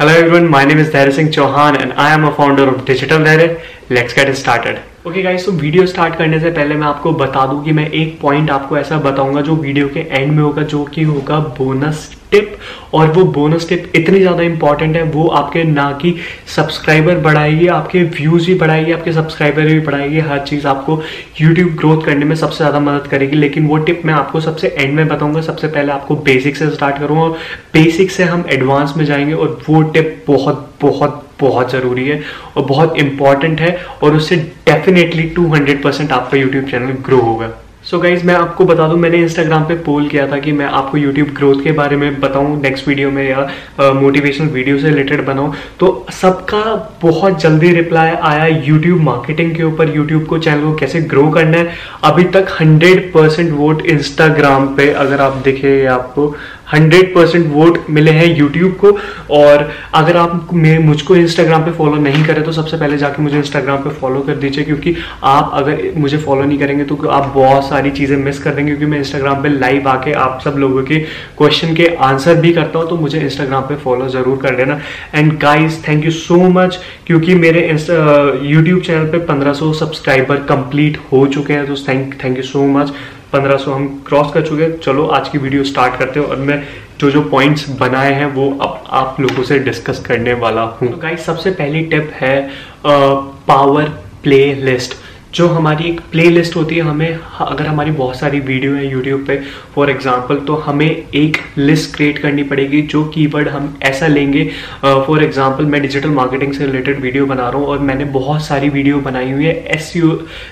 Hello 0.00 0.14
everyone, 0.14 0.48
my 0.48 0.64
name 0.64 0.78
is 0.78 0.88
Dhairya 0.88 1.12
Singh 1.12 1.26
Chauhan 1.26 1.78
and 1.78 1.92
I 1.92 2.14
am 2.14 2.24
a 2.24 2.34
founder 2.34 2.66
of 2.66 2.86
Digital 2.86 3.18
Dhairya. 3.18 3.62
Let's 3.90 4.14
get 4.14 4.34
started. 4.34 4.82
Okay 5.06 5.22
guys 5.22 5.44
तो 5.46 5.52
video 5.52 5.84
start 5.86 6.14
करने 6.16 6.38
से 6.40 6.50
पहले 6.50 6.74
मैं 6.74 6.86
आपको 6.86 7.12
बता 7.12 7.44
दूँ 7.46 7.62
कि 7.64 7.72
मैं 7.72 7.88
एक 7.90 8.18
पॉइंट 8.20 8.50
आपको 8.50 8.76
ऐसा 8.78 8.96
बताऊँगा 9.00 9.40
जो 9.40 9.54
वीडियो 9.56 9.88
के 9.88 10.00
एंड 10.00 10.32
में 10.32 10.42
होगा, 10.42 10.62
जो 10.62 10.82
कि 10.84 11.02
होगा 11.02 11.38
बोनस 11.58 12.10
टिप 12.30 12.56
और 12.94 13.12
वो 13.12 13.24
बोनस 13.32 13.68
टिप 13.68 13.92
इतनी 13.96 14.18
ज़्यादा 14.20 14.42
इंपॉर्टेंट 14.42 14.96
है, 14.96 15.02
वो 15.02 15.26
आपके 15.28 15.62
ना 15.64 15.90
कि 16.02 16.14
सब्सक्राइबर 16.56 17.18
बढ़ाएगी, 17.18 17.66
आपके 17.68 18.02
व्यूज़ 18.02 18.46
भी 18.46 18.54
बढ़ाएगी, 18.54 18.92
आपके 18.92 19.12
सब्सक्राइबर 19.12 19.66
भी 19.66 19.78
बढ़ाएगी। 19.80 20.18
हर 20.18 20.44
चीज़ 20.46 20.66
आपको 20.66 21.00
यूट्यूब 21.40 21.74
ग्रोथ 21.76 22.04
करने 22.06 22.24
में 22.24 22.36
सबसे 22.36 22.56
ज़्यादा 22.56 22.80
मदद 22.80 23.06
करेगी। 23.06 23.36
लेकिन 23.36 23.66
वो 23.68 23.76
टिप 23.78 24.02
मैं 24.04 24.14
आपको 24.14 24.40
सबसे 24.40 24.74
एंड 24.78 24.94
में 24.94 25.06
बताऊँगा, 25.08 25.40
सबसे 25.40 25.68
पहले 25.68 25.92
आपको 25.92 26.16
बेसिक 26.28 26.56
से 26.56 26.70
स्टार्ट 26.70 26.98
करूँगा 26.98 27.22
और 27.22 27.38
बेसिक 27.72 28.10
से 28.10 28.24
हम 28.24 28.44
एडवांस 28.50 28.94
में 28.96 29.04
जाएँगे 29.04 29.32
और 29.32 29.60
वो 29.68 29.82
टिप 29.82 30.24
बहुत 30.28 30.70
बहुत 30.80 31.26
बहुत 31.40 31.72
ज़रूरी 31.72 32.08
है 32.08 32.20
और 32.56 32.64
बहुत 32.64 32.98
इंपॉर्टेंट 32.98 33.60
है 33.60 33.76
और 34.02 34.16
उससे 34.16 34.36
डेफिनेटली 34.66 35.30
200 35.38 35.82
परसेंट 35.84 36.12
आपका 36.12 36.38
यूट्यूब 36.38 36.64
चैनल 36.64 36.92
ग्रो 37.06 37.20
होगा। 37.20 37.50
सो 37.84 37.96
so 37.96 38.02
गाइज़ 38.02 38.24
मैं 38.26 38.34
आपको 38.34 38.64
बता 38.64 38.86
दूँ 38.88 38.96
मैंने 38.98 39.18
इंस्टाग्राम 39.18 39.62
पे 39.64 39.74
पोल 39.74 40.08
किया 40.08 40.26
था 40.32 40.38
कि 40.38 40.52
मैं 40.52 40.66
आपको 40.66 40.98
यूट्यूब 40.98 41.28
ग्रोथ 41.28 41.62
के 41.64 41.72
बारे 41.72 41.96
में 41.96 42.20
बताऊँ 42.20 42.60
नेक्स्ट 42.62 42.88
वीडियो 42.88 43.10
में 43.10 43.22
या 43.28 43.92
मोटिवेशनल 43.92 44.46
uh, 44.46 44.52
वीडियो 44.54 44.78
से 44.78 44.88
रिलेटेड 44.88 45.24
बनाऊँ। 45.26 45.54
तो 45.80 46.06
सबका 46.12 46.60
बहुत 47.02 47.40
जल्दी 47.40 47.72
रिप्लाई 47.72 48.10
आया 48.10 48.46
यूट्यूब 48.46 49.00
मार्केटिंग 49.00 49.54
के 49.56 49.62
ऊपर 49.62 49.94
यूट्यूब 49.96 50.26
को 50.26 50.38
चैनल 50.38 50.62
को 50.62 50.74
कैसे 50.74 51.00
ग्रो 51.12 51.28
करना 51.30 51.58
है। 51.58 51.74
अभी 52.04 52.24
तक 52.24 52.56
हंड्रेड 52.60 53.12
परसेंट 53.12 53.52
वोट 53.52 53.86
इंस्टाग्राम 53.86 54.66
पे 54.76 54.90
अगर 55.04 55.20
आप 55.20 55.40
देखे 55.44 55.84
आपको 55.96 56.34
हंड्रेड 56.72 57.14
परसेंट 57.14 57.46
वोट 57.52 57.78
मिले 57.90 58.10
हैं 58.12 58.26
यूट्यूब 58.36 58.72
को। 58.80 58.96
और 59.34 59.68
अगर 59.94 60.16
आप 60.16 60.48
मुझको 60.54 61.16
इंस्टाग्राम 61.16 61.64
पे 61.64 61.70
फॉलो 61.72 61.96
नहीं 61.98 62.24
करें 62.24 62.42
तो 62.44 62.52
सबसे 62.52 62.76
पहले 62.76 62.98
जाके 62.98 63.22
मुझे 63.22 63.38
इंस्टाग्राम 63.38 63.78
पे 63.78 63.90
फॉलो 64.00 64.20
कर 64.20 64.34
दीजिए, 64.36 64.64
क्योंकि 64.64 64.94
आप 65.24 65.50
अगर 65.54 65.82
मुझे 65.96 66.18
फॉलो 66.18 66.42
नहीं 66.42 66.58
करेंगे 66.58 66.84
तो 66.84 66.96
आप 67.08 67.32
बहुत 67.34 67.68
सारी 67.68 67.90
चीज़ें 67.92 68.16
मिस 68.18 68.42
कर 68.42 68.54
देंगे, 68.54 68.70
क्योंकि 68.70 68.90
मैं 68.90 68.98
इंस्टाग्राम 68.98 69.42
पे 69.42 69.48
लाइव 69.48 69.88
आके 69.88 70.12
आप 70.20 70.40
सब 70.44 70.56
लोगों 70.58 70.82
के 70.84 70.98
क्वेश्चन 71.38 71.74
के 71.74 71.86
आंसर 72.02 72.34
भी 72.40 72.52
करता 72.52 72.78
हूँ 72.78 72.88
तो 72.88 72.96
मुझे 72.98 73.20
इंस्टाग्राम 73.20 73.62
पे 73.62 73.76
फॉलो 73.78 74.08
ज़रूर 74.10 74.38
कर 74.42 74.56
लेना। 74.58 74.80
And 75.14 75.38
guys 75.40 75.78
thank 75.88 76.04
you 76.04 76.10
so 76.12 76.36
much 76.50 76.78
क्योंकि 77.06 77.34
मेरे 77.36 77.60
यूट्यूब 77.70 78.80
चैनल 78.80 79.06
पे 79.10 79.18
1500 79.26 79.72
सब्सक्राइबर 79.74 80.36
कंप्लीट 80.48 80.98
हो 81.12 81.26
चुके 81.28 81.52
हैं 81.52 81.66
तो 81.66 81.74
thank 81.88 82.14
thank 82.24 82.36
you 82.36 82.42
so 82.44 82.64
much 82.68 82.92
1500 83.32 83.72
हम 83.72 83.86
क्रॉस 84.06 84.32
कर 84.34 84.46
चुके 84.46 84.62
हैं। 84.62 84.78
चलो, 84.78 85.06
आज 85.06 85.28
की 85.28 85.38
वीडियो 85.38 85.64
स्टार्ट 85.64 85.98
करते 85.98 86.20
हो 86.20 86.26
और 86.26 86.36
मैं 86.38 86.62
जो 87.00 87.10
जो 87.10 87.20
पॉइंट्स 87.30 87.68
बनाए 87.80 88.12
हैं, 88.12 88.26
वो 88.26 88.50
अब 88.62 88.84
आप 88.90 89.20
लोगों 89.20 89.42
से 89.42 89.58
डिस्कस 89.58 90.02
करने 90.06 90.32
वाला 90.36 90.62
हूँ। 90.62 90.90
तो 90.90 90.96
गाइस 90.96 91.24
सबसे 91.26 91.50
पहली 91.52 91.80
टिप 91.84 92.10
है 92.14 92.50
पावर 92.86 93.88
प्ले 94.22 94.42
लिस्ट 94.54 94.94
जो 95.34 95.46
हमारी 95.48 95.88
एक 95.88 96.00
प्लेलिस्ट 96.12 96.56
होती 96.56 96.76
है, 96.76 96.82
हमें 96.82 97.18
अगर 97.40 97.66
हमारी 97.66 97.90
बहुत 97.92 98.16
सारी 98.18 98.40
वीडियो 98.40 98.74
है 98.74 98.90
यूट्यूब 98.90 99.24
पे 99.26 99.36
फॉर 99.74 99.90
एग्जांपल 99.90 100.36
तो 100.46 100.54
हमें 100.58 100.86
एक 100.86 101.36
लिस्ट 101.58 101.94
क्रिएट 101.96 102.18
करनी 102.18 102.42
पड़ेगी, 102.42 102.82
जो 102.82 103.04
कीवर्ड 103.06 103.48
हम 103.48 103.78
ऐसा 103.82 104.06
लेंगे 104.06 104.44
फॉर 104.84 105.22
एग्जांपल 105.24 105.64
मैं 105.64 105.82
डिजिटल 105.82 106.10
मार्केटिंग 106.10 106.52
से 106.52 106.66
रिलेटेड 106.66 107.00
वीडियो 107.00 107.26
बना 107.26 107.48
रहा 107.48 107.58
हूँ 107.58 107.66
और 107.66 107.78
मैंने 107.80 108.04
बहुत 108.12 108.44
सारी 108.44 108.68
वीडियो 108.68 108.98
बनाई 109.00 109.30
हुई 109.32 109.44
है 109.44 109.54
एस 109.74 109.92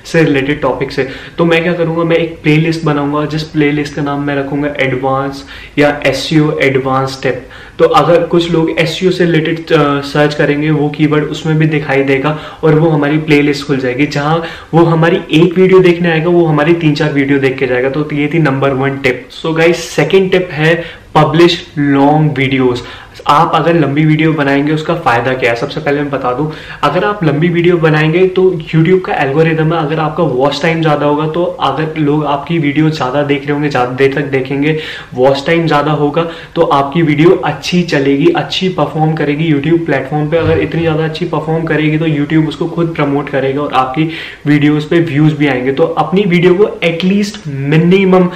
से 0.05 0.23
रिलेटेड 0.23 0.61
टॉपिक 0.63 0.93
से। 0.93 1.09
तो 1.39 1.45
मैं 1.45 1.63
क्या 1.63 1.73
करूँगा, 1.75 2.05
मैं 2.05 2.17
एक 2.17 2.39
प्ले 2.43 2.73
बनाऊँगा, 2.85 3.25
जिस 3.27 3.43
प्ले 3.45 3.73
का 3.85 4.03
नाम 4.03 4.23
मैं 4.23 4.37
रखूँगा 4.37 4.75
एडवांस 4.81 5.45
या 5.79 6.01
एस 6.07 6.29
एडवांस 6.33 7.13
स्टेप 7.13 7.49
तो 7.79 7.85
अगर 7.85 8.23
कुछ 8.27 8.51
लोग 8.51 8.71
एस 8.71 8.99
से 9.17 9.25
रिलेटेड 9.25 9.67
सर्च 10.05 10.35
करेंगे, 10.35 10.71
वो 10.71 10.89
कीवर्ड 10.91 11.25
उसमें 11.27 11.59
भी 11.59 11.67
दिखाई 11.69 12.03
देगा 12.05 12.39
और 12.65 12.75
वो 12.75 12.89
हमारी 12.89 13.19
प्लेलिस्ट 13.21 13.67
खुल 13.67 13.79
जाएगी, 13.79 14.07
जहाँ 14.07 14.43
वो 14.75 14.85
हमारी 14.85 15.21
एक 15.33 15.59
वीडियो 15.59 15.81
देखने 15.81 16.11
आएगा, 16.11 16.31
वो 16.31 16.45
हमारी 16.45 16.75
तीन 16.75 16.95
चार 16.95 17.13
वीडियो 17.13 17.39
देख 17.39 17.59
के 17.59 17.67
जाएगा। 17.67 17.91
तो 17.91 18.09
ये 18.13 18.31
थी 18.35 18.39
number 18.41 18.73
one 18.75 18.99
tip 18.99 19.29
so 19.33 19.53
guys 19.53 19.77
second 19.77 20.31
tip 20.33 20.49
है 20.53 20.75
पब्लिश 21.15 21.65
लॉन्ग 21.79 22.37
वीडियोस 22.39 22.85
आप 23.31 23.53
अगर 23.55 23.75
लंबी 23.75 24.05
वीडियो 24.05 24.33
बनाएँगे, 24.33 24.73
उसका 24.73 24.95
फ़ायदा 24.97 25.33
क्या 25.35 25.51
है? 25.51 25.57
सबसे 25.57 25.81
पहले 25.81 26.01
मैं 26.01 26.11
बता 26.11 26.33
दूँ, 26.35 26.51
अगर 26.85 27.05
आप 27.05 27.25
लंबी 27.25 27.49
वीडियो 27.49 27.77
बनाएँगे 27.79 28.27
तो 28.29 28.43
यूट्यूब 28.75 29.01
का 29.01 29.15
एल्गोरिदम 29.15 29.73
है, 29.75 29.81
अगर 29.81 30.01
आपका 30.01 30.23
वॉच 30.25 30.61
टाइम 30.63 30.81
ज़्यादा 30.83 31.07
होगा 31.07 31.27
तो 31.33 31.45
अगर 31.45 31.97
लोग 31.99 32.25
आपकी 32.27 32.59
वीडियो 32.59 32.91
ज़्यादा 32.91 33.23
देख 33.25 33.43
रहे 33.43 33.53
होंगे, 33.53 33.69
ज़्यादा 33.69 33.93
देर 33.93 34.15
तक 34.15 34.31
देखेंगे 34.31 34.79
वॉच 35.15 35.45
टाइम 35.47 35.67
ज़्यादा 35.67 35.93
होगा 35.95 36.27
तो 36.55 36.63
आपकी 36.63 37.03
वीडियो 37.03 37.35
अच्छी 37.45 37.83
चलेगी, 37.85 38.27
अच्छी 38.29 38.69
परफॉर्म 38.71 39.15
करेगी 39.15 39.45
यूट्यूब 39.47 39.85
प्लेटफॉर्म 39.87 40.29
पर 40.31 40.37
अगर 40.37 40.61
इतनी 40.61 40.81
ज़्यादा 40.81 41.05
अच्छी 41.05 41.25
परफॉर्म 41.27 41.65
करेगी 41.67 41.99
तो 41.99 42.07
यूट्यूब 42.07 42.49
उसको 42.49 42.69
खुद 42.69 42.95
प्रमोट 42.95 43.29
करेगा 43.31 43.63
और 43.63 43.73
आपकी 43.75 44.11
वीडियोज़ 44.47 44.89
पे 44.89 45.01
व्यूज़ 45.03 45.35
भी 45.37 45.47
आएँगे। 45.49 45.73
तो 45.73 45.85
अपनी 45.99 46.23
वीडियो 46.27 46.55
को 46.55 46.69
एटलीस्ट 46.85 47.47
मिनिमम 47.49 48.29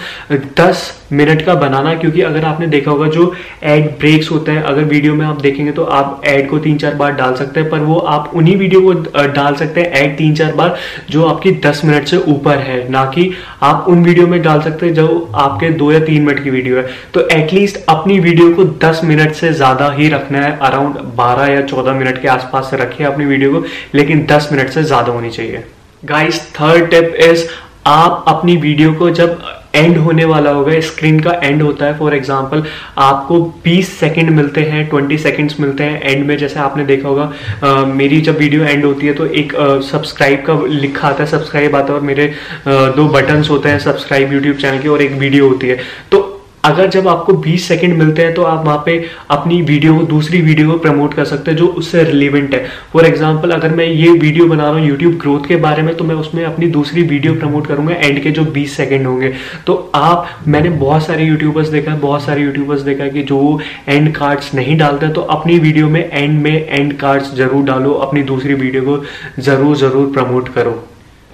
दस 0.58 0.90
मिनट 1.12 1.42
का 1.42 1.54
बनाना, 1.56 1.94
क्योंकि 1.94 2.20
अगर 2.22 2.44
आपने 2.44 2.66
देखा 2.66 2.90
होगा, 2.90 3.06
जो 3.06 3.34
एड 3.64 3.86
ब्रेक्स 3.98 4.30
होते 4.30 4.52
हैं, 4.52 4.62
अगर 4.62 4.81
वीडियो 4.84 5.14
में 5.14 5.24
आप 5.26 5.40
देखेंगे 5.42 5.72
तो 5.72 5.84
आप 5.92 6.22
एड 6.26 6.48
को 6.50 6.58
तीन 6.58 6.76
चार 6.78 6.94
बार 6.94 7.12
डाल 7.14 7.34
सकते 7.34 7.60
हैं, 7.60 7.68
पर 7.70 7.80
वो 7.80 7.98
आप 7.98 8.30
उन्हीं 8.34 8.56
वीडियो 8.56 8.80
को 8.82 9.26
डाल 9.28 9.54
सकते 9.56 9.80
हैं 9.80 10.02
एड 10.02 10.16
तीन 10.18 10.34
चार 10.34 10.52
बार 10.54 10.76
जो 11.10 11.24
आपकी 11.26 11.50
दस 11.62 11.80
मिनट 11.84 12.06
से 12.08 12.16
ऊपर 12.28 12.58
है, 12.58 12.88
ना 12.90 13.04
कि 13.06 13.30
आप 13.62 13.86
उन 13.88 14.04
वीडियो 14.04 14.26
में 14.26 14.40
डाल 14.42 14.60
सकते 14.62 14.86
हैं 14.86 14.94
जो 14.94 15.30
आपके 15.36 15.70
दो 15.72 15.90
या 15.92 16.00
तीन 16.00 16.22
मिनट 16.22 16.42
की 16.44 16.50
वीडियो 16.50 16.76
है। 16.76 16.86
तो 17.14 17.26
एटलीस्ट 17.32 17.84
अपनी 17.88 18.18
वीडियो 18.20 18.52
को 18.54 18.64
दस 18.80 19.00
मिनट 19.04 19.32
से 19.34 19.52
ज़्यादा 19.54 19.90
ही 19.92 20.08
रखना 20.08 20.38
है 20.38 20.58
अराउंड 20.60 20.98
बारह 21.16 21.52
या 21.52 21.60
चौदह 21.64 21.92
मिनट 21.94 22.20
के 22.22 22.28
आसपास 22.28 22.70
से 22.70 22.76
रखिए 22.76 23.06
अपनी 23.06 23.24
वीडियो 23.26 23.52
को, 23.52 23.64
लेकिन 23.94 24.26
दस 24.26 24.48
मिनट 24.52 24.70
से 24.70 24.82
ज़्यादा 24.84 25.12
होनी 25.12 25.30
चाहिए। 25.30 25.64
गाइस 26.02 26.40
थर्ड 26.52 26.90
टिप 26.90 27.14
इज़ 27.22 27.44
आप 27.86 28.24
अपनी 28.28 28.56
वीडियो 28.58 28.92
को 28.94 29.10
जब 29.12 29.42
एंड 29.74 29.96
होने 29.96 30.24
वाला 30.24 30.50
होगा। 30.50 30.80
स्क्रीन 30.82 31.20
का 31.20 31.32
एंड 31.42 31.62
होता 31.62 31.86
है। 31.86 31.98
फॉर 31.98 32.14
एग्ज़ाम्पल 32.14 32.62
आपको 33.00 33.40
20 33.64 33.88
सेकेंड 33.90 34.30
मिलते 34.30 34.60
हैं 34.62 34.88
20 34.90 35.22
सेकेंड्स 35.22 35.58
मिलते 35.60 35.84
हैं 35.84 36.00
एंड 36.02 36.26
में। 36.26 36.36
जैसे 36.38 36.60
आपने 36.60 36.84
देखा 36.84 37.08
होगा 37.08 37.32
आ, 37.64 37.84
मेरी 37.86 38.20
जब 38.20 38.38
वीडियो 38.38 38.64
एंड 38.64 38.84
होती 38.84 39.06
है 39.06 39.14
तो 39.14 39.26
एक 39.26 39.52
सब्सक्राइब 39.90 40.44
का 40.46 40.54
लिखा 40.66 41.08
आता 41.08 41.22
है 41.24 41.30
सब्सक्राइब 41.30 41.76
आता 41.76 41.92
है 41.92 41.98
और 41.98 42.04
मेरे 42.06 42.26
आ, 42.26 42.86
दो 42.88 43.08
बटन्स 43.10 43.50
होते 43.50 43.68
हैं 43.68 43.78
सब्सक्राइब 43.80 44.32
यूट्यूब 44.32 44.56
चैनल 44.56 44.82
के 44.82 44.88
और 44.88 45.02
एक 45.02 45.12
वीडियो 45.18 45.48
होती 45.48 45.68
है। 45.68 45.78
तो 46.12 46.28
अगर 46.64 46.88
जब 46.88 47.08
आपको 47.08 47.32
20 47.42 47.66
सेकंड 47.68 47.96
मिलते 47.98 48.22
हैं 48.22 48.34
तो 48.34 48.42
आप 48.44 48.64
वहाँ 48.66 48.82
पे 48.86 48.92
अपनी 49.30 49.60
वीडियो 49.62 49.96
को 49.96 50.02
दूसरी 50.06 50.40
वीडियो 50.42 50.70
को 50.70 50.76
प्रमोट 50.78 51.14
कर 51.14 51.24
सकते 51.24 51.50
हैं 51.50 51.58
जो 51.58 51.66
उससे 51.68 52.02
रिलेवेंट 52.04 52.54
है। 52.54 52.64
फॉर 52.92 53.06
एग्जांपल 53.06 53.50
अगर 53.50 53.70
मैं 53.72 53.86
ये 53.86 54.10
वीडियो 54.10 54.46
बना 54.46 54.62
रहा 54.62 54.72
हूँ 54.72 54.86
यूट्यूब 54.88 55.14
ग्रोथ 55.22 55.48
के 55.48 55.56
बारे 55.58 55.82
में 55.82 55.94
तो 55.96 56.04
मैं 56.04 56.14
उसमें 56.16 56.44
अपनी 56.44 56.66
दूसरी 56.70 57.02
वीडियो 57.04 57.34
प्रमोट 57.34 57.66
करूँगा 57.66 57.94
एंड 57.96 58.22
के 58.22 58.30
जो 58.30 58.44
20 58.52 58.76
सेकंड 58.76 59.06
होंगे। 59.06 59.32
तो 59.66 59.74
आप, 59.94 60.28
मैंने 60.48 60.70
बहुत 60.70 61.06
सारे 61.06 61.24
यूट्यूबर्स 61.24 61.68
देखा 61.68 61.96
बहुत 61.98 62.22
सारे 62.22 62.42
यूट्यूबर्स 62.42 62.80
देखा 62.82 63.08
कि 63.08 63.22
जो 63.24 63.60
एंड 63.88 64.14
कार्ड्स 64.16 64.54
नहीं 64.54 64.76
डालते 64.78 65.08
तो 65.08 65.20
अपनी 65.32 65.58
वीडियो 65.58 65.88
में 65.88 66.00
एंड 66.02 66.40
में 66.42 66.66
एंड 66.68 66.98
कार्ड्स 66.98 67.34
ज़रूर 67.34 67.64
डालो, 67.64 67.92
अपनी 67.92 68.22
दूसरी 68.24 68.54
वीडियो 68.54 68.82
को 68.82 69.42
ज़रूर 69.42 69.76
ज़रूर 69.76 70.12
प्रमोट 70.12 70.48
करो। 70.54 70.82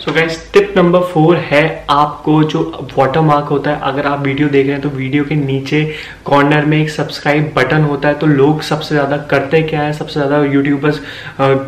So 0.01 0.13
guys 0.13 0.37
tip 0.53 0.75
number 0.77 1.01
four 1.05 1.37
है 1.45 1.63
आपको 1.91 2.43
जो 2.45 2.61
वाटर 2.97 3.21
मार्क 3.21 3.47
होता 3.47 3.71
है, 3.71 3.81
अगर 3.83 4.07
आप 4.07 4.21
वीडियो 4.23 4.49
देख 4.49 4.67
रहे 4.67 4.73
हैं 4.73 4.83
तो 4.83 4.89
वीडियो 4.89 5.25
के 5.25 5.35
नीचे 5.35 5.81
कॉर्नर 6.29 6.65
में 6.65 6.77
एक 6.79 6.91
सब्सक्राइब 6.91 7.53
बटन 7.57 7.83
होता 7.85 8.09
है 8.09 8.15
तो 8.15 8.27
लोग 8.27 8.63
सबसे 8.63 8.95
ज़्यादा 8.95 9.17
करते 9.31 9.61
क्या 9.65 9.83
है, 9.83 9.93
सबसे 9.93 10.15
ज़्यादा 10.15 10.43
यूट्यूबर्स 10.45 11.01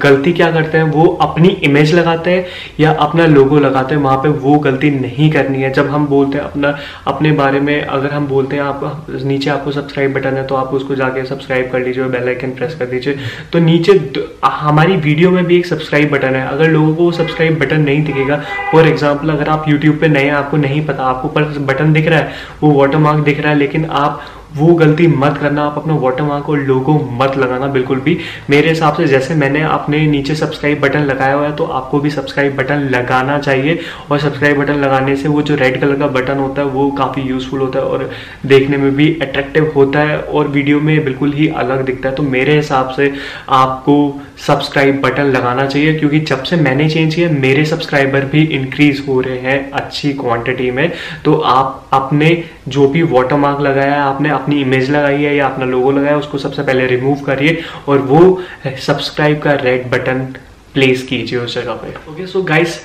गलती 0.03 0.33
क्या 0.33 0.51
करते 0.53 0.79
हैं, 0.79 0.85
वो 0.87 1.07
अपनी 1.23 1.49
इमेज 1.65 1.95
लगाते 1.95 2.31
हैं 2.31 2.45
या 2.81 2.93
अपना 3.01 3.27
लोगो 3.27 3.59
लगाते 3.61 3.95
हैं, 3.95 4.03
वहाँ 4.03 4.17
पे 4.19 4.29
वो 4.41 4.59
गलती 4.61 4.91
नहीं 4.93 5.31
करनी 5.33 5.63
है। 5.63 5.73
जब 5.73 5.89
हम 5.91 6.07
बोलते 6.07 6.39
हैं 6.39 6.45
अपना, 6.45 6.77
अपने 7.07 7.33
बारे 7.33 7.61
में 7.61 7.81
अगर 7.81 8.11
हम 8.11 8.27
बोलते 8.29 8.57
हैं, 8.57 8.63
आप 8.65 9.07
नीचे 9.11 9.51
आपको 9.51 9.73
सब्सक्राइब 9.73 10.15
बटन 10.15 10.37
है 10.37 10.47
तो 10.47 10.55
आप 10.55 10.75
उसको 10.75 10.95
जाके 10.95 11.25
सब्सक्राइब 11.27 11.71
कर 11.73 11.81
लीजिए 11.81 12.05
बेल 12.07 12.29
आइकन 12.29 12.51
प्रेस 12.53 12.75
कर 12.75 12.87
दीजिए। 12.87 13.19
तो 13.53 13.59
नीचे 13.61 13.99
हमारी 14.45 14.97
वीडियो 14.99 15.31
में 15.31 15.45
भी 15.45 15.59
एक 15.59 15.67
सब्सक्राइब 15.67 16.11
बटन 16.11 16.35
है। 16.35 16.47
अगर 16.49 16.71
लोगों 16.71 16.95
को 16.95 17.11
सब्सक्राइब 17.13 17.59
बटन 17.59 17.81
नहीं 17.83 18.05
दिखेगा 18.05 18.43
फॉर 18.73 18.89
एग्ज़ाम्पल 18.89 19.31
अगर 19.31 19.49
आप 19.49 19.69
यूट्यूब 19.69 19.97
पे 20.01 20.09
नए 20.09 20.25
हैं, 20.25 20.33
आपको 20.33 20.57
नहीं 20.59 20.85
पता, 20.87 21.05
आपको 21.05 21.29
ऊपर 21.29 21.59
बटन 21.65 21.93
दिख 21.93 22.09
रहा 22.09 22.19
है, 22.19 22.33
वो 22.63 22.73
वाटर 22.73 22.99
मार्क 22.99 23.25
दिख 23.25 23.41
रहा 23.41 23.53
है, 23.53 23.59
लेकिन 23.59 23.85
आप 23.87 24.23
वो 24.51 24.75
गलती 24.75 25.07
मत 25.07 25.37
करना, 25.39 25.65
आप 25.65 25.77
अपना 25.79 25.95
वाटर 25.97 26.23
मार्क 26.23 26.49
और 26.51 26.59
लोगो 26.61 26.95
मत 27.13 27.37
लगाना 27.39 27.67
बिल्कुल 27.69 28.01
भी। 28.01 28.17
मेरे 28.51 28.69
हिसाब 28.69 28.95
से 28.95 29.07
जैसे 29.07 29.35
मैंने 29.35 29.63
अपने 29.63 30.01
नीचे 30.07 30.35
सब्सक्राइब 30.35 30.81
बटन 30.81 31.03
लगाया 31.03 31.35
हुआ 31.35 31.47
है 31.47 31.55
तो 31.57 31.65
आपको 31.65 32.01
भी 32.01 32.11
सब्सक्राइब 32.11 32.57
बटन 32.57 32.89
लगाना 32.91 33.39
चाहिए। 33.39 33.79
और 34.11 34.19
सब्सक्राइब 34.21 34.59
बटन 34.61 34.81
लगाने 34.81 35.17
से 35.17 35.29
वो 35.29 35.43
जो 35.43 35.55
रेड 35.57 35.81
कलर 35.81 35.99
का 35.99 36.07
बटन 36.09 36.39
होता 36.39 36.63
है, 36.63 36.69
वो 36.69 36.91
काफ़ी 36.91 37.23
यूजफुल 37.23 37.61
होता 37.61 37.79
है 37.79 37.85
और 37.85 38.11
देखने 38.47 38.77
में 38.77 38.95
भी 38.97 39.09
अट्रैक्टिव 39.23 39.73
होता 39.77 40.01
है 40.01 40.19
और 40.19 40.49
वीडियो 40.49 40.81
में 40.81 41.05
बिल्कुल 41.05 41.33
ही 41.33 41.49
अलग 41.49 41.85
दिखता 41.87 42.09
है। 42.09 42.15
तो 42.15 42.23
मेरे 42.25 42.57
हिसाब 42.57 42.91
से 42.91 43.13
आपको 43.51 43.97
सब्सक्राइब 44.39 45.01
बटन 45.01 45.25
लगाना 45.27 45.67
चाहिए, 45.67 45.95
क्योंकि 45.95 46.21
जब 46.21 46.43
से 46.43 46.57
मैंने 46.57 46.89
चेंज 46.91 47.15
किया, 47.15 47.29
मेरे 47.31 47.65
सब्सक्राइबर 47.65 48.25
भी 48.25 48.43
इंक्रीज 48.45 49.05
हो 49.09 49.21
रहे 49.21 49.39
हैं 49.39 49.71
अच्छी 49.73 50.13
क्वांटिटी 50.13 50.71
में। 50.71 50.91
तो 51.25 51.35
आप 51.35 51.89
अपने 51.93 52.31
जो 52.71 52.87
भी 52.89 53.03
वाटरमार्क 53.13 53.61
लगाया 53.61 53.95
है, 53.95 54.01
आपने 54.01 54.31
अपनी 54.31 54.61
इमेज 54.61 54.91
लगाई 54.91 55.23
है 55.23 55.35
या 55.37 55.47
अपना 55.47 55.65
लोगो 55.67 55.91
लगाया 55.91 56.11
है, 56.11 56.19
उसको 56.19 56.39
सबसे 56.39 56.63
पहले 56.63 56.87
रिमूव 56.87 57.21
करिए 57.27 57.63
और 57.89 57.99
वो 58.05 58.41
सब्सक्राइब 58.87 59.41
का 59.43 59.53
रेड 59.63 59.91
बटन 59.91 60.27
प्लेस 60.75 61.03
कीजिए 61.03 61.39
उस 61.39 61.55
जगह 61.55 61.75
पे। 61.75 61.95
Okay 62.13 62.27
so 62.27 62.43
guys 62.45 62.81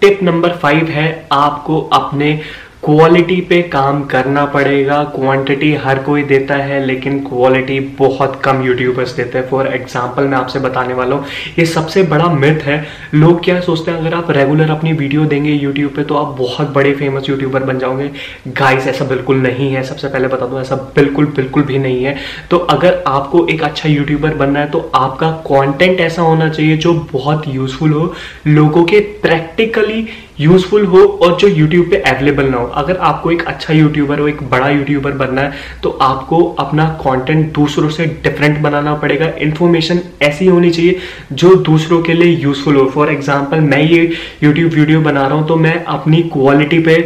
tip 0.00 0.22
number 0.22 0.56
five 0.56 0.88
है, 0.88 1.26
आपको 1.32 1.80
अपने 1.92 2.40
क्वालिटी 2.84 3.40
पे 3.40 3.60
काम 3.64 4.02
करना 4.04 4.44
पड़ेगा। 4.46 5.02
क्वांटिटी 5.14 5.72
हर 5.74 5.98
कोई 5.98 6.22
देता 6.22 6.54
है, 6.54 6.84
लेकिन 6.86 7.18
क्वालिटी 7.20 7.78
बहुत 7.98 8.40
कम 8.44 8.62
यूट्यूबर्स 8.62 9.12
देते 9.12 9.38
हैं। 9.38 9.48
फॉर 9.48 9.66
एग्जांपल 9.66 10.24
मैं 10.24 10.36
आपसे 10.38 10.58
बताने 10.60 10.94
वाला 10.94 11.16
हूँ, 11.16 11.24
ये 11.58 11.64
सबसे 11.66 12.02
बड़ा 12.04 12.26
मिथ 12.30 12.60
है। 12.62 12.76
लोग 13.14 13.42
क्या 13.44 13.60
सोचते 13.60 13.90
हैं, 13.90 13.98
अगर 13.98 14.14
आप 14.14 14.30
रेगुलर 14.30 14.70
अपनी 14.70 14.92
वीडियो 14.92 15.24
देंगे 15.24 15.52
यूट्यूब 15.52 15.92
पे 15.92 16.02
तो 16.04 16.16
आप 16.16 16.36
बहुत 16.38 16.72
बड़े 16.74 16.92
फ़ेमस 16.94 17.28
यूट्यूबर 17.28 17.62
बन 17.62 17.78
जाओगे। 17.78 18.10
गाइस 18.50 18.86
ऐसा 18.88 19.04
बिल्कुल 19.04 19.36
नहीं 19.38 19.72
है। 19.72 19.82
सबसे 19.84 20.08
पहले 20.08 20.28
बता 20.28 20.46
दूँ, 20.46 20.60
ऐसा 20.60 20.76
बिल्कुल 20.96 21.26
बिल्कुल 21.36 21.62
भी 21.62 21.78
नहीं 21.78 22.04
है। 22.04 22.16
तो 22.50 22.58
अगर 22.58 23.02
आपको 23.06 23.46
एक 23.48 23.62
अच्छा 23.62 23.88
यूट्यूबर 23.88 24.34
बनना 24.34 24.60
है 24.60 24.70
तो 24.70 24.90
आपका 24.94 25.30
कॉन्टेंट 25.46 26.00
ऐसा 26.00 26.22
होना 26.22 26.48
चाहिए 26.48 26.76
जो 26.76 26.94
बहुत 27.12 27.48
यूजफुल 27.48 27.92
हो। 27.92 28.12
लोगों 28.46 28.84
के 28.84 29.00
प्रैक्टिकली 29.22 30.06
यूजफुल 30.38 30.84
हो 30.84 30.98
और 30.98 31.36
जो 31.38 31.48
यूट्यूब 31.48 31.90
पे 31.90 31.96
अवेलेबल 32.02 32.44
ना 32.44 32.56
हो। 32.56 32.66
अगर 32.76 32.96
आपको 33.08 33.30
एक 33.30 33.42
अच्छा 33.44 33.74
यूट्यूबर 33.74 34.18
हो 34.18 34.28
एक 34.28 34.42
बड़ा 34.50 34.68
यूट्यूबर 34.70 35.12
बनना 35.14 35.40
है 35.40 35.52
तो 35.82 35.90
आपको 36.02 36.42
अपना 36.60 36.88
कंटेंट 37.00 37.52
दूसरों 37.54 37.88
से 37.90 38.06
डिफरेंट 38.24 38.58
बनाना 38.60 38.94
पड़ेगा। 38.96 39.32
इन्फॉर्मेशन 39.40 40.00
ऐसी 40.22 40.46
होनी 40.46 40.70
चाहिए 40.70 40.98
जो 41.34 41.54
दूसरों 41.64 42.00
के 42.02 42.14
लिए 42.14 42.36
यूजफुल 42.36 42.76
हो। 42.76 42.88
फॉर 42.90 43.10
एग्ज़ाम्पल 43.10 43.60
मैं 43.62 43.82
ये 43.82 44.02
यूट्यूब 44.42 44.72
वीडियो 44.72 45.00
बना 45.02 45.26
रहा 45.26 45.38
हूँ 45.38 45.46
तो 45.48 45.56
मैं 45.56 45.82
अपनी 45.84 46.22
क्वालिटी 46.32 46.78
पे 46.80 46.98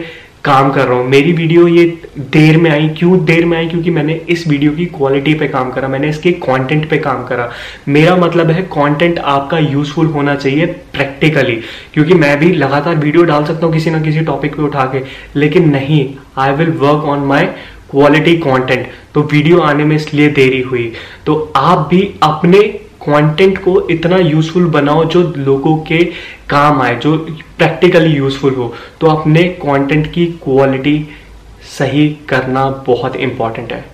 काम 0.48 0.70
कर 0.72 0.86
रहा 0.86 0.98
हूँ। 0.98 1.06
मेरी 1.06 1.32
वीडियो 1.34 1.66
ये 1.68 1.84
देर 2.18 2.56
में 2.56 2.70
आई, 2.70 2.88
क्यों 2.98 3.24
देर 3.24 3.44
में 3.44 3.56
आई? 3.58 3.68
क्योंकि 3.68 3.90
मैंने 3.90 4.20
इस 4.28 4.46
वीडियो 4.48 4.72
की 4.72 4.86
क्वालिटी 4.88 5.34
पे 5.34 5.48
काम 5.48 5.70
करा, 5.70 5.88
मैंने 5.88 6.08
इसके 6.08 6.32
कंटेंट 6.42 6.88
पे 6.90 6.98
काम 6.98 7.24
करा। 7.26 7.50
मेरा 7.88 8.16
मतलब 8.16 8.50
है 8.50 8.62
कंटेंट 8.72 9.18
आपका 9.18 9.58
यूजफुल 9.60 10.06
होना 10.08 10.34
चाहिए 10.36 10.66
प्रैक्टिकली 10.92 11.56
क्योंकि 11.94 12.14
मैं 12.16 12.38
भी 12.38 12.52
लगातार 12.54 12.96
वीडियो 12.96 13.22
डाल 13.24 13.44
सकता 13.44 13.66
हूँ 13.66 13.74
किसी 13.74 13.90
ना 13.90 14.00
किसी 14.02 14.20
टॉपिक 14.22 14.56
पे 14.56 14.62
उठा 14.62 14.84
के, 14.86 15.02
लेकिन 15.36 15.70
नहीं 15.70 16.06
I 16.38 16.52
will 16.52 16.70
work 16.78 17.04
on 17.06 17.26
my 17.26 17.46
quality 17.90 18.36
content 18.38 18.86
तो 19.14 19.22
वीडियो 19.32 19.60
आने 19.60 19.84
में 19.84 19.94
इसलिए 19.96 20.28
देरी 20.32 20.60
हुई। 20.62 20.92
तो 21.26 21.34
आप 21.56 21.86
भी 21.90 22.02
अपने 22.22 22.62
कंटेंट 23.02 23.58
को 23.58 23.80
इतना 23.90 24.16
यूजफुल 24.18 24.64
बनाओ 24.70 25.04
जो 25.06 25.22
लोगों 25.36 25.76
के 25.82 25.98
काम 26.50 26.82
आए 26.82 26.96
जो 26.96 27.16
प्रैक्टिकली 27.58 28.16
यूजफुल 28.16 28.54
हो 28.54 28.72
तो 29.00 29.06
अपने 29.08 29.44
कंटेंट 29.62 30.12
की 30.12 30.26
क्वालिटी 30.44 30.98
सही 31.78 32.08
करना 32.28 32.68
बहुत 32.86 33.16
इंपॉर्टेंट 33.18 33.72
है। 33.72 33.84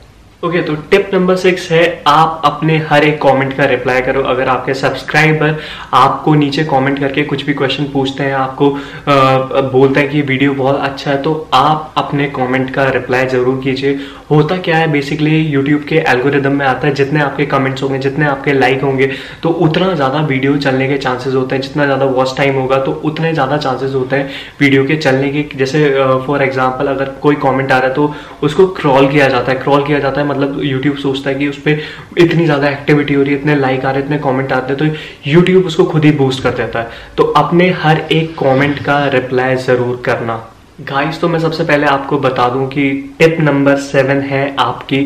ओके 0.43 0.59
okay, 0.59 0.67
तो 0.67 0.75
टिप 0.91 1.11
नंबर 1.15 1.37
सिक्स 1.37 1.71
है 1.73 2.03
आप 2.07 2.43
अपने 2.45 2.77
हर 2.89 3.05
एक 3.05 3.21
कमेंट 3.23 3.57
का 3.57 3.65
रिप्लाई 3.65 4.01
करो। 4.03 4.23
अगर 4.23 4.49
आपके 4.49 4.75
सब्सक्राइबर 4.75 5.57
आपको 5.95 6.35
नीचे 6.35 6.65
कमेंट 6.65 6.99
करके 6.99 7.23
कुछ 7.25 7.45
भी 7.47 7.55
क्वेश्चन 7.55 7.85
पूछते 7.93 8.25
हैं 8.25 8.35
आपको 8.35 8.71
आ, 8.71 9.61
बोलते 9.63 10.01
हैं 10.01 10.11
कि 10.11 10.23
वीडियो 10.23 10.55
बहुत 10.55 10.81
अच्छा 10.81 11.11
है 11.11 11.17
तो 11.23 11.33
आप 11.55 11.95
अपने 11.97 12.27
कमेंट 12.37 12.71
का 12.75 12.85
रिप्लाई 12.91 13.27
ज़रूर 13.27 13.61
कीजिए। 13.65 13.99
होता 14.31 14.57
क्या 14.59 14.77
है 14.77 14.87
बेसिकली 14.91 15.39
यूट्यूब 15.39 15.83
के 15.85 15.97
एल्गोरिदम 16.09 16.53
में 16.53 16.65
आता 16.67 16.87
है 16.87 16.95
जितने 16.95 17.21
आपके 17.21 17.45
कमेंट्स 17.47 17.83
होंगे 17.83 17.99
जितने 17.99 18.25
आपके 18.27 18.53
लाइक 18.53 18.83
होंगे 18.83 19.11
तो 19.43 19.49
उतना 19.67 19.93
ज़्यादा 19.95 20.21
वीडियो 20.27 20.57
चलने 20.59 20.89
के 20.89 20.97
चांसेस 20.99 21.35
होते 21.35 21.55
हैं। 21.55 21.63
जितना 21.63 21.85
ज़्यादा 21.85 22.05
वॉच 22.07 22.37
टाइम 22.37 22.55
होगा 22.55 22.79
तो 22.79 22.93
उतने 23.05 23.33
ज़्यादा 23.33 23.57
चांसेस 23.57 23.95
होते 23.95 24.17
हैं 24.17 24.31
वीडियो 24.61 24.85
के 24.85 24.97
चलने 24.97 25.31
के। 25.31 25.45
जैसे 25.57 25.89
फॉर 26.27 26.39
uh, 26.39 26.45
एग्ज़ाम्पल 26.45 26.87
अगर 26.87 27.11
कोई 27.23 27.35
कॉमेंट 27.37 27.73
आ 27.73 27.79
रहा 27.79 27.89
है 27.89 27.95
तो 27.95 28.15
उसको 28.43 28.67
क्रॉल 28.81 29.09
किया 29.09 29.29
जाता 29.29 29.53
है। 29.53 29.59
क्रॉल 29.59 29.85
किया 29.87 29.99
जाता 29.99 30.21
है 30.21 30.27
मतलब 30.29 30.59
यूट्यूब 30.65 30.97
सोचता 30.97 31.31
है 31.31 31.37
कि 31.37 31.49
उस 31.49 31.59
पर 31.59 31.81
इतनी 32.19 32.45
ज़्यादा 32.45 32.69
एक्टिविटी 32.69 33.15
हो 33.15 33.23
रही 33.23 33.35
है 33.35 33.41
इतने 33.41 33.57
लाइक 33.57 33.85
आ 33.85 33.91
रहे 33.91 34.01
हैं 34.01 34.07
इतने 34.07 34.19
कॉमेंट 34.21 34.53
आते 34.53 34.73
हैं 34.73 34.79
तो 34.79 35.31
यूट्यूब 35.31 35.67
उसको 35.67 35.85
खुद 35.85 36.05
ही 36.05 36.13
बूस्ट 36.15 36.43
कर 36.43 36.55
देता 36.55 36.81
है। 36.81 37.15
तो 37.17 37.25
अपने 37.37 37.71
हर 37.83 38.03
एक 38.13 38.35
कॉमेंट 38.39 38.85
का 38.85 39.07
रिप्लाई 39.09 39.57
ज़रूर 39.59 40.03
करना। 40.05 40.43
गाइस 40.79 41.21
तो 41.21 41.29
मैं 41.29 41.39
सबसे 41.39 41.65
पहले 41.65 41.87
आपको 41.87 42.19
बता 42.19 42.49
दूँ 42.51 42.67
कि 42.69 42.85
टिप 43.19 43.37
नंबर 43.41 43.77
सेवन 43.79 44.21
है 44.23 44.55
आपकी 44.59 44.99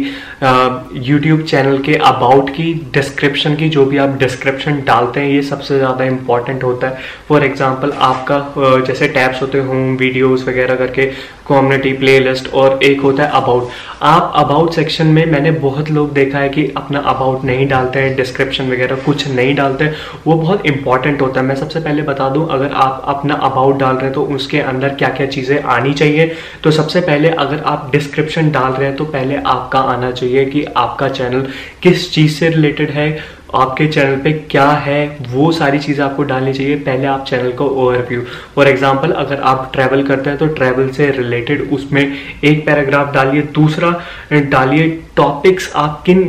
यूट्यूब 1.09 1.43
चैनल 1.43 1.79
के 1.83 1.95
अबाउट 1.97 2.51
की 2.51 2.73
डिस्क्रिप्शन 2.95 3.57
की, 3.57 3.69
जो 3.69 3.85
भी 3.87 3.99
आप 3.99 4.17
डिस्क्रिप्शन 4.19 4.83
डालते 4.87 5.21
हैं, 5.21 5.29
ये 5.29 5.43
सबसे 5.43 5.79
ज़्यादा 5.79 6.05
इंपॉर्टेंट 6.05 6.65
होता 6.65 6.89
है। 6.89 6.99
फॉर 7.29 7.45
एग्जांपल 7.45 7.93
आपका 7.93 8.39
जैसे 8.87 9.09
टैब्स 9.09 9.43
होते 9.43 9.59
हैं 9.59 9.67
होम 9.67 9.97
वीडियोस 9.97 10.49
वगैरह 10.49 10.77
करके 10.77 11.07
कम्युनिटी 11.49 11.93
प्लेलिस्ट 11.99 12.53
और 12.55 12.79
एक 12.85 13.01
होता 13.01 13.23
है 13.23 13.31
अबाउट 13.33 13.69
आप 14.03 14.33
अबाउट 14.37 14.73
सेक्शन 14.73 15.07
में, 15.07 15.25
मैंने 15.27 15.51
बहुत 15.53 15.91
लोग 15.91 16.13
देखा 16.15 16.39
है 16.39 16.49
कि 16.49 16.67
अपना 16.77 16.99
अबाउट 17.11 17.45
नहीं 17.45 17.67
डालते 17.69 18.01
हैं 18.01 18.15
डिस्क्रिप्शन 18.17 18.71
वगैरह 18.73 18.97
कुछ 19.05 19.27
नहीं 19.29 19.55
डालते 19.55 19.91
वो 20.27 20.35
बहुत 20.35 20.67
इंपॉर्टेंट 20.67 21.23
होता 21.23 21.41
है। 21.41 21.47
मैं 21.47 21.55
सबसे 21.57 21.81
पहले 21.81 22.03
बता 22.03 22.29
दूँ, 22.31 22.49
अगर 22.49 22.73
आप 22.75 23.05
अपना 23.09 23.35
अबाउट 23.35 23.79
डाल 23.79 23.95
रहे 23.95 24.05
हैं 24.05 24.13
तो 24.15 24.25
उसके 24.37 24.61
अंदर 24.63 24.95
क्या 24.95 25.09
क्या 25.11 25.27
चीज़ें 25.29 25.58
आनी 25.59 25.93
चाहिए। 25.95 26.31
तो 26.65 26.71
सबसे 26.73 27.01
पहले 27.01 27.29
अगर 27.31 27.63
आप 27.67 27.89
डिस्क्रिप्शन 27.93 28.51
डाल 28.51 28.73
रहे 28.73 28.87
हैं 28.87 28.97
तो 28.97 29.05
पहले 29.07 29.37
आपका 29.47 29.81
आना 29.89 30.11
चाहिए 30.13 30.45
कि 30.47 30.65
आपका 30.77 31.09
चैनल 31.11 31.47
किस 31.83 32.13
चीज़ 32.15 32.33
से 32.35 32.49
रिलेटेड 32.51 32.91
है, 32.91 33.39
आपके 33.55 33.87
चैनल 33.87 34.17
पे 34.17 34.33
क्या 34.51 34.67
है, 34.69 35.19
वो 35.29 35.51
सारी 35.53 35.79
चीज़ें 35.79 36.05
आपको 36.05 36.23
डालनी 36.23 36.53
चाहिए। 36.53 36.75
पहले 36.79 37.07
आप 37.07 37.25
चैनल 37.27 37.53
को 37.53 37.67
ओवरव्यू 37.67 38.23
फॉर 38.55 38.69
एग्जांपल 38.69 39.13
अगर 39.13 39.41
आप 39.43 39.71
ट्रैवल 39.75 40.03
करते 40.03 40.31
हैं 40.31 40.39
तो 40.39 40.47
ट्रैवल 40.49 40.89
से 40.91 41.11
रिलेटेड 41.13 41.63
उसमें 41.73 42.03
एक 42.03 42.65
पैराग्राफ 42.67 43.13
डालिए। 43.15 43.43
दूसरा, 43.55 43.91
डालिए 44.33 44.89
टॉपिक्स 45.17 45.73
आप 45.77 46.03
किन 46.07 46.23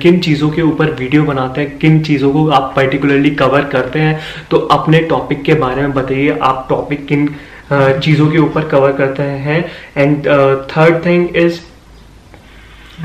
किन 0.00 0.18
चीज़ों 0.20 0.50
के 0.50 0.62
ऊपर 0.62 0.90
वीडियो 0.92 1.22
बनाते 1.24 1.60
हैं, 1.60 1.78
किन 1.78 2.00
चीज़ों 2.02 2.32
को 2.32 2.48
आप 2.50 2.72
पर्टिकुलरली 2.76 3.30
कवर 3.36 3.64
करते 3.72 3.98
हैं। 3.98 4.18
तो 4.50 4.56
अपने 4.72 5.00
टॉपिक 5.04 5.42
के 5.42 5.54
बारे 5.56 5.82
में 5.82 5.92
बताइए, 5.92 6.38
आप 6.42 6.66
टॉपिक 6.68 7.06
किन 7.06 7.28
चीज़ों 7.72 8.30
के 8.30 8.38
ऊपर 8.38 8.68
कवर 8.68 8.92
करते 8.92 9.22
हैं। 9.22 9.64
एंड 9.96 10.26
थर्ड 10.70 11.04
थिंग 11.06 11.36
इज़ 11.36 11.60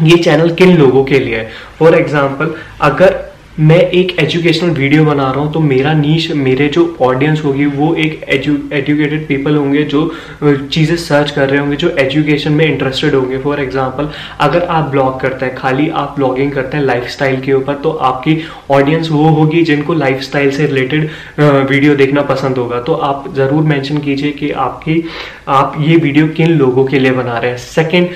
ये 0.04 0.18
चैनल 0.18 0.50
किन 0.56 0.76
लोगों 0.78 1.04
के 1.06 1.20
लिए 1.20 1.38
है? 1.38 1.50
फॉर 1.80 1.96
एग्ज़ाम्पल 1.96 2.54
अगर 2.82 3.14
मैं 3.58 3.80
एक 3.80 4.12
एजुकेशनल 4.20 4.70
वीडियो 4.70 5.04
बना 5.06 5.30
रहा 5.32 5.42
हूँ 5.42 5.52
तो 5.54 5.60
मेरा 5.60 5.92
नीच 5.94 6.32
मेरे 6.32 6.68
जो 6.68 6.84
ऑडियंस 7.02 7.44
होगी, 7.44 7.66
वो 7.66 7.94
एक 7.96 8.24
एजु 8.30 8.56
एजुकेटेड 8.74 9.28
पीपल 9.28 9.56
होंगे 9.56 9.84
जो 9.84 10.02
चीज़ें 10.44 10.96
सर्च 10.96 11.30
कर 11.32 11.50
रहे 11.50 11.60
होंगे, 11.60 11.76
जो 11.76 11.90
एजुकेशन 11.90 12.52
में 12.52 12.66
इंटरेस्टेड 12.66 13.16
होंगे। 13.16 13.38
फॉर 13.40 13.60
एग्जांपल 13.60 14.10
अगर 14.42 14.64
आप 14.64 14.90
ब्लॉग 14.92 15.20
करते 15.20 15.46
हैं, 15.46 15.56
खाली 15.56 15.88
आप 15.92 16.14
ब्लॉगिंग 16.16 16.52
करते 16.52 16.78
हैं 16.78 16.84
लाइफस्टाइल 16.84 17.40
के 17.42 17.54
ऊपर 17.54 17.76
तो 17.76 17.92
आपकी 17.92 18.38
ऑडियंस 18.72 19.10
वो 19.12 19.30
होगी 19.30 19.62
जिनको 19.64 19.94
लाइफस्टाइल 19.94 20.52
से 20.52 20.66
रिलेटेड 20.66 21.10
वीडियो 21.40 21.96
देखना 21.96 22.22
पसंद 22.24 22.58
होगा। 22.58 22.80
तो 22.82 22.94
आप 22.94 23.34
ज़रूर 23.36 23.64
मैंशन 23.64 23.98
कीजिए 24.00 24.32
कि 24.32 24.50
आपकी, 24.52 25.04
आप 25.50 25.76
ये 25.80 25.96
वीडियो 25.98 26.28
किन 26.28 26.52
लोगों 26.58 26.86
के 26.86 27.00
लिए 27.00 27.12
बना 27.14 27.38
रहे 27.38 27.52
हैं। 27.52 27.58
सेकेंड 27.60 28.10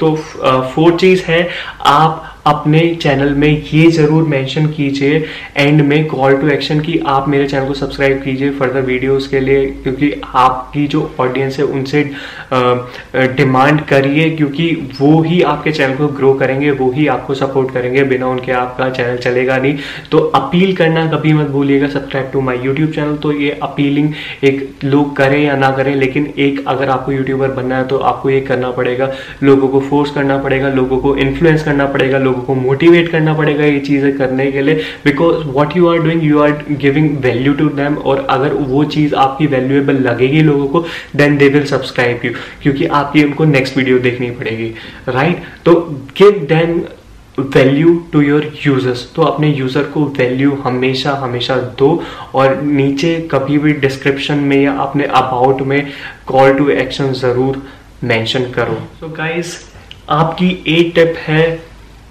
तो 0.00 0.14
फोर्थ 0.14 0.96
चीज़ 0.96 1.22
है, 1.22 1.48
आप 1.80 2.30
अपने 2.46 2.80
चैनल 3.02 3.34
में 3.34 3.48
ये 3.64 3.90
ज़रूर 3.90 4.22
मेंशन 4.28 4.66
कीजिए। 4.68 5.24
एंड 5.56 5.80
में 5.82 6.04
कॉल 6.06 6.36
टू 6.36 6.48
एक्शन 6.48 6.80
की 6.80 6.98
आप 7.08 7.28
मेरे 7.28 7.46
चैनल 7.48 7.66
को 7.66 7.74
सब्सक्राइब 7.74 8.22
कीजिए 8.22 8.50
फर्दर 8.52 8.80
वीडियोस 8.82 9.26
के 9.28 9.40
लिए, 9.40 9.64
क्योंकि 9.82 10.12
आपकी 10.26 10.86
जो 10.86 11.10
ऑडियंस 11.20 11.58
है 11.58 11.64
उनसे 11.66 12.02
डिमांड 13.36 13.80
करिए, 13.86 14.28
क्योंकि 14.30 14.70
वो 15.00 15.20
ही 15.22 15.40
आपके 15.44 15.72
चैनल 15.72 15.96
को 15.96 16.08
ग्रो 16.10 16.32
करेंगे, 16.34 16.70
वो 16.72 16.90
ही 16.92 17.06
आपको 17.08 17.34
सपोर्ट 17.34 17.72
करेंगे, 17.74 18.02
बिना 18.04 18.28
उनके 18.28 18.52
आपका 18.54 18.88
चैनल 18.90 19.16
चलेगा 19.18 19.56
नहीं। 19.58 19.76
तो 20.10 20.18
अपील 20.34 20.74
करना 20.76 21.06
कभी 21.10 21.32
मत 21.32 21.48
भूलिएगा 21.50 21.88
subscribe 21.88 22.30
to 22.32 22.40
my 22.40 22.58
YouTube 22.64 22.90
channel 22.92 23.16
तो 23.16 23.32
ये 23.32 23.50
अपीलिंग 23.62 24.12
एक 24.44 24.84
लोग 24.84 25.16
करें 25.16 25.38
या 25.40 25.56
ना 25.56 25.70
करें, 25.72 25.94
लेकिन 25.96 26.32
एक 26.38 26.64
अगर 26.68 26.88
आपको 26.88 27.12
यूट्यूबर 27.12 27.48
बनना 27.52 27.78
है 27.78 27.86
तो 27.88 27.98
आपको 28.04 28.30
ये 28.30 28.40
करना 28.42 28.70
पड़ेगा। 28.72 29.10
लोगों 29.42 29.68
को 29.68 29.80
फोर्स 29.80 30.10
करना 30.10 30.38
पड़ेगा, 30.38 30.68
लोगों 30.70 30.98
को 30.98 31.16
इन्फ्लुएंस 31.18 31.62
करना 31.64 31.86
पड़ेगा, 31.86 32.18
लोगों 32.18 32.33
को 32.40 32.54
मोटिवेट 32.54 33.08
करना 33.08 33.34
पड़ेगा 33.34 33.64
ये 33.64 33.78
चीज़ें 33.80 34.16
करने 34.18 34.50
के 34.52 34.62
लिए। 34.62 34.74
Because 35.04 35.46
what 35.48 35.76
you 35.76 35.88
are 35.88 35.98
doing 35.98 36.24
you 36.24 36.40
are 36.40 36.64
giving 36.70 37.16
value 37.24 37.54
to 37.54 37.68
them 37.76 37.96
और 37.96 38.26
अगर 38.30 38.54
वो 38.72 38.84
चीज़ 38.96 39.14
आपकी 39.26 39.46
वैल्यूएबल 39.46 40.02
लगेगी 40.08 40.42
लोगों 40.42 40.66
को 40.68 40.84
then 41.16 41.36
they 41.38 41.48
will 41.48 41.64
subscribe 41.66 42.24
you 42.24 42.32
क्योंकि 42.62 42.86
आपकी 42.98 43.24
उनको 43.24 43.44
नेक्स्ट 43.44 43.76
वीडियो 43.76 43.98
देखनी 44.00 44.30
पड़ेगी 44.32 44.74
राइट 45.08 45.36
right? 45.36 45.64
तो 45.64 45.74
give 46.18 46.46
them 46.48 46.80
value 47.38 47.94
to 48.12 48.20
your 48.20 48.44
users 48.66 49.06
तो 49.14 49.22
अपने 49.22 49.48
यूज़र 49.48 49.82
को 49.94 50.04
वैल्यू 50.18 50.52
हमेशा 50.64 51.12
हमेशा 51.22 51.56
दो 51.78 51.88
और 52.34 52.60
नीचे 52.62 53.16
कभी 53.30 53.58
भी 53.58 53.72
डिस्क्रिप्शन 53.80 54.38
में 54.40 54.56
या 54.56 54.72
अपने 54.80 55.04
अबाउट 55.20 55.62
में 55.62 55.86
कॉल 56.26 56.54
टू 56.58 56.68
एक्शन 56.70 57.12
ज़रूर 57.12 57.62
मेंशन 58.04 58.44
करो। 58.50 58.74
सो 59.00 59.06
so 59.06 59.16
गाइस 59.16 59.58
आपकी 60.10 60.48
ए 60.68 60.82
टिप 60.94 61.14
है 61.18 61.42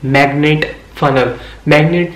मैग्नेट 0.05 0.65
फनल 1.03 1.33
मैग्नेट 1.67 2.11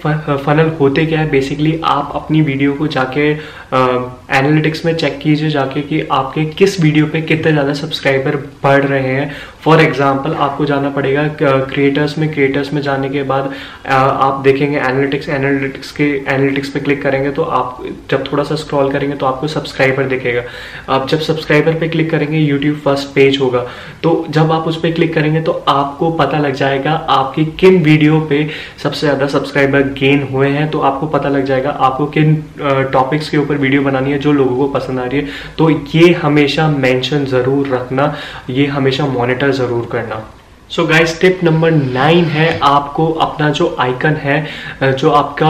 फनल 0.46 0.72
होते 0.80 1.06
क्या 1.06 1.20
है? 1.20 1.30
बेसिकली 1.30 1.80
आप 1.86 2.12
अपनी 2.16 2.42
वीडियो 2.44 2.74
को 2.74 2.88
जाके 2.90 3.30
एनालिटिक्स 3.72 4.86
में 4.86 4.94
चेक 4.96 5.18
कीजिए 5.20 5.50
जाके 5.50 5.82
कि 5.82 6.02
आपके 6.12 6.44
किस 6.54 6.80
वीडियो 6.82 7.06
पे 7.08 7.22
कितने 7.22 7.52
ज़्यादा 7.52 7.74
सब्सक्राइबर 7.74 8.36
बढ़ 8.64 8.84
रहे 8.84 9.08
हैं। 9.08 9.32
फॉर 9.64 9.82
एग्ज़ाम्पल 9.82 10.34
आपको 10.36 10.66
जाना 10.66 10.90
पड़ेगा 10.90 11.28
क्रिएटर्स 11.40 12.18
में 12.18 12.28
क्रिएटर्स 12.34 12.72
में 12.74 12.82
जाने 12.82 13.10
के 13.10 13.24
बाद 13.24 13.54
आप 13.88 14.42
देखेंगे 14.44 14.78
एनालिटिक्स 14.78 15.30
एनालिटिक्स 15.30 15.92
के 15.92 16.04
एनालिटिक्स 16.04 16.70
पे 16.70 16.80
क्लिक 16.80 17.02
करेंगे 17.04 17.32
तो 17.32 17.44
आप, 17.44 17.84
जब 18.12 18.32
थोड़ा 18.32 18.44
सा 18.44 18.56
स्क्रॉल 18.56 18.92
करेंगे 18.92 19.16
तो 19.16 19.26
आपको 19.26 19.48
सब्सक्राइबर 19.48 20.08
दिखेगा। 20.08 20.44
आप 20.90 21.08
जब 21.10 21.20
सब्सक्राइबर 21.22 21.80
पे 21.80 21.88
क्लिक 21.88 22.10
करेंगे 22.12 22.38
यूट्यूब 22.38 22.78
फ़र्स्ट 22.86 23.14
पेज 23.16 23.40
होगा। 23.42 23.66
तो 24.04 24.26
जब 24.30 24.52
आप 24.52 24.68
उस 24.68 24.80
पर 24.82 24.92
क्लिक 24.92 25.14
करेंगे 25.14 25.42
तो 25.42 25.52
आपको 25.70 26.12
पता 26.14 26.38
लग 26.40 26.54
जाएगा 26.56 26.92
आपकी 27.10 27.46
किन 27.60 27.82
वीडियो 27.84 28.20
पे 28.30 28.48
सबसे 28.78 29.00
ज़्यादा 29.00 29.28
सब्सक्राइबर 29.28 29.82
गेन 29.94 30.28
हुए 30.32 30.48
हैं 30.50 30.70
तो 30.72 30.80
आपको 30.82 31.08
पता 31.08 31.30
लग 31.30 31.46
जाएगा 31.46 31.70
आपको 31.82 32.06
किन 32.08 32.36
टॉपिक्स 32.94 33.30
के 33.30 33.38
ऊपर 33.38 33.58
वीडियो 33.58 33.82
बनानी 33.82 34.12
है 34.12 34.20
जो 34.20 34.32
लोगों 34.34 34.58
को 34.58 34.68
पसंद 34.74 35.00
आ 35.00 35.06
रही 35.06 35.20
है। 35.20 35.28
तो 35.58 35.70
ये 35.70 36.12
हमेशा 36.14 36.68
मैंशन 36.70 37.26
ज़रूर 37.26 37.68
रखना, 37.68 38.14
ये 38.50 38.66
हमेशा 38.68 39.06
मॉनिटर 39.08 39.52
ज़रूर 39.54 39.88
करना। 39.92 40.24
So 40.72 40.86
guys 40.86 41.20
tip 41.22 41.40
number 41.44 41.72
nine 41.72 42.26
है 42.26 42.48
आपको 42.64 43.06
अपना 43.22 43.50
जो 43.50 43.76
आइकन 43.80 44.16
है 44.22 44.94
जो 44.94 45.12
आपका 45.12 45.50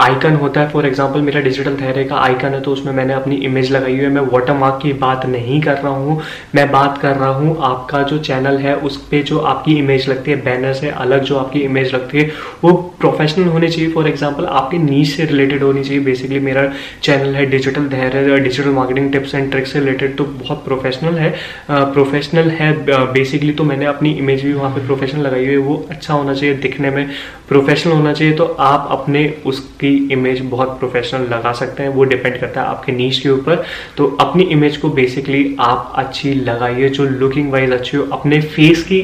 आइकन 0.00 0.34
होता 0.36 0.60
है 0.60 0.68
फॉर 0.70 0.86
एग्जांपल 0.86 1.20
मेरा 1.20 1.40
डिजिटल 1.40 1.76
थेरे 1.76 2.04
का 2.04 2.16
आइकन 2.16 2.48
है 2.48 2.60
तो 2.62 2.72
उसमें 2.72 2.92
मैंने 2.92 3.14
अपनी 3.14 3.36
इमेज 3.46 3.70
लगाई 3.72 3.92
हुई 3.92 4.04
है। 4.04 4.08
मैं 4.10 4.22
वाटर 4.32 4.52
मार्क 4.54 4.78
की 4.82 4.92
बात 4.94 5.24
नहीं 5.26 5.60
कर 5.60 5.74
रहा 5.74 5.92
हूँ। 5.92 6.20
मैं 6.54 6.70
बात 6.72 6.98
कर 6.98 7.16
रहा 7.16 7.28
हूँ 7.28 7.56
आपका 7.64 8.02
जो 8.02 8.18
चैनल 8.20 8.58
है, 8.58 8.74
उस 8.76 8.96
पर 9.06 9.22
जो 9.22 9.38
आपकी 9.38 9.76
इमेज 9.78 10.08
लगती 10.08 10.30
है 10.30 10.36
बैनर 10.44 10.72
से 10.74 10.90
अलग 10.90 11.22
जो 11.22 11.38
आपकी 11.38 11.60
इमेज 11.60 11.94
लगती 11.94 12.18
है, 12.18 12.30
वो 12.64 12.72
प्रोफेशनल 13.00 13.48
होनी 13.48 13.68
चाहिए। 13.68 13.90
फॉर 13.92 14.08
एग्ज़ाम्पल 14.08 14.46
आपकी 14.52 14.78
नीच 14.80 15.08
से 15.08 15.24
रिलेटेड 15.24 15.62
होनी 15.62 15.84
चाहिए। 15.84 16.02
बेसिकली 16.04 16.40
मेरा 16.40 16.68
चैनल 17.02 17.34
है 17.36 17.46
digital 17.46 17.88
Dhairya 17.88 18.38
digital 18.38 18.70
marketing 18.72 19.10
tips 19.12 19.34
and 19.34 19.50
tricks 19.50 19.72
से 19.72 19.80
रिलेटेड 19.80 20.16
तो 20.16 20.24
बहुत 20.36 20.64
प्रोफेशनल 20.64 21.18
है। 21.18 21.34
प्रोफेशनल 21.70 22.50
है 22.52 22.72
बेसिकली 22.86 23.52
तो 23.52 23.64
मैंने 23.64 23.86
अपनी 23.86 24.14
इमेज 24.26 24.42
भी 24.44 24.52
वहाँ 24.52 24.70
पे 24.74 24.86
प्रोफेशनल 24.86 25.20
लगाई 25.22 25.44
हुई 25.44 25.52
है, 25.52 25.56
वो 25.58 25.86
अच्छा 25.90 26.14
होना 26.14 26.32
चाहिए 26.34 26.54
दिखने 26.56 26.90
में। 26.90 27.08
प्रोफेशनल 27.48 27.92
होना 27.92 28.12
चाहिए 28.12 28.32
तो 28.34 28.44
आप 28.44 28.88
अपने 28.90 29.22
उसकी 29.46 29.90
इमेज 30.12 30.40
बहुत 30.50 30.78
प्रोफेशनल 30.78 31.26
लगा 31.28 31.52
सकते 31.52 31.82
हैं, 31.82 31.90
वो 31.90 32.04
डिपेंड 32.04 32.38
करता 32.40 32.60
है 32.60 32.66
आपके 32.66 32.92
नीच 32.92 33.18
के 33.18 33.28
ऊपर। 33.30 33.64
तो 33.96 34.06
अपनी 34.20 34.44
इमेज 34.52 34.76
को 34.76 34.88
बेसिकली 34.90 35.56
आप 35.60 35.92
अच्छी 35.96 36.32
लगाइए, 36.34 36.88
जो 36.88 37.04
लुकिंग 37.04 37.52
वाइज 37.52 37.72
अच्छी 37.72 37.96
हो। 37.96 38.04
अपने 38.12 38.40
फेस 38.40 38.82
की 38.82 39.00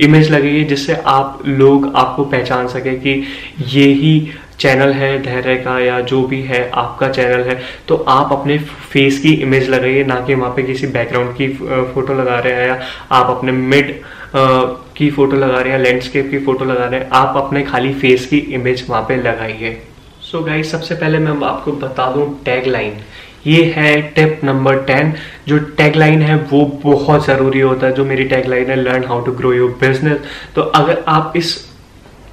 इमेज 0.00 0.30
लगाइए, 0.30 0.64
जिससे 0.64 0.94
आप 1.06 1.42
लोग 1.46 1.92
आपको 1.96 2.24
पहचान 2.24 2.68
सके 2.68 2.94
कि 2.96 3.22
ये 3.68 3.86
ही 3.92 4.18
चैनल 4.60 4.92
है, 4.92 5.22
धैर्य 5.22 5.56
का 5.56 5.78
या 5.80 6.00
जो 6.00 6.22
भी 6.22 6.40
है, 6.42 6.68
आपका 6.74 7.08
चैनल 7.08 7.42
है। 7.42 7.58
तो 7.88 7.96
आप 8.08 8.32
अपने 8.32 8.58
फेस 8.92 9.18
की 9.20 9.32
इमेज 9.42 9.68
लगाइए, 9.70 10.04
ना 10.04 10.20
कि 10.20 10.34
वहाँ 10.34 10.52
पे 10.56 10.62
किसी 10.62 10.86
बैकग्राउंड 10.88 11.34
की 11.36 11.48
फ़ोटो 11.94 12.14
लगा 12.14 12.38
रहे 12.38 12.52
हैं 12.52 12.68
या 12.68 12.80
आप 13.12 13.36
अपने 13.36 13.52
मिड 13.52 13.94
की 14.36 15.10
फ़ोटो 15.10 15.36
लगा 15.36 15.60
रहे 15.60 15.72
हैं 15.72 15.78
लैंडस्केप 15.80 16.30
की 16.30 16.38
फ़ोटो 16.38 16.64
लगा 16.64 16.84
रहे 16.84 17.00
हैं, 17.00 17.08
आप 17.12 17.36
अपने 17.36 17.62
खाली 17.64 17.92
फेस 17.94 18.26
की 18.26 18.38
इमेज 18.38 18.84
वहाँ 18.88 19.02
पे 19.08 19.16
लगाइए। 19.18 19.76
सो 20.22 20.40
गाइस 20.44 20.70
सबसे 20.72 20.94
पहले 20.94 21.18
मैं 21.18 21.46
आपको 21.46 21.72
बता 21.74 22.10
दूँ 22.12 22.26
टैग 22.44 22.66
लाइन 22.66 22.98
ये 23.46 23.62
है 23.76 24.00
टिप 24.14 24.40
नंबर 24.44 24.78
टेन 24.84 25.12
जो 25.48 25.58
टैग 25.78 25.96
लाइन 25.96 26.22
है, 26.22 26.36
वो 26.36 26.64
बहुत 26.82 27.26
ज़रूरी 27.26 27.60
होता 27.60 27.86
है। 27.86 27.92
जो 27.92 28.04
मेरी 28.04 28.24
टैग 28.24 28.46
लाइन 28.46 28.70
है 28.70 28.76
learn 28.76 29.04
how 29.04 29.20
to 29.24 29.32
grow 29.32 29.52
your 29.52 29.70
business 29.80 30.18
तो 30.54 30.62
अगर 30.62 31.04
आप 31.08 31.32
इस 31.36 31.54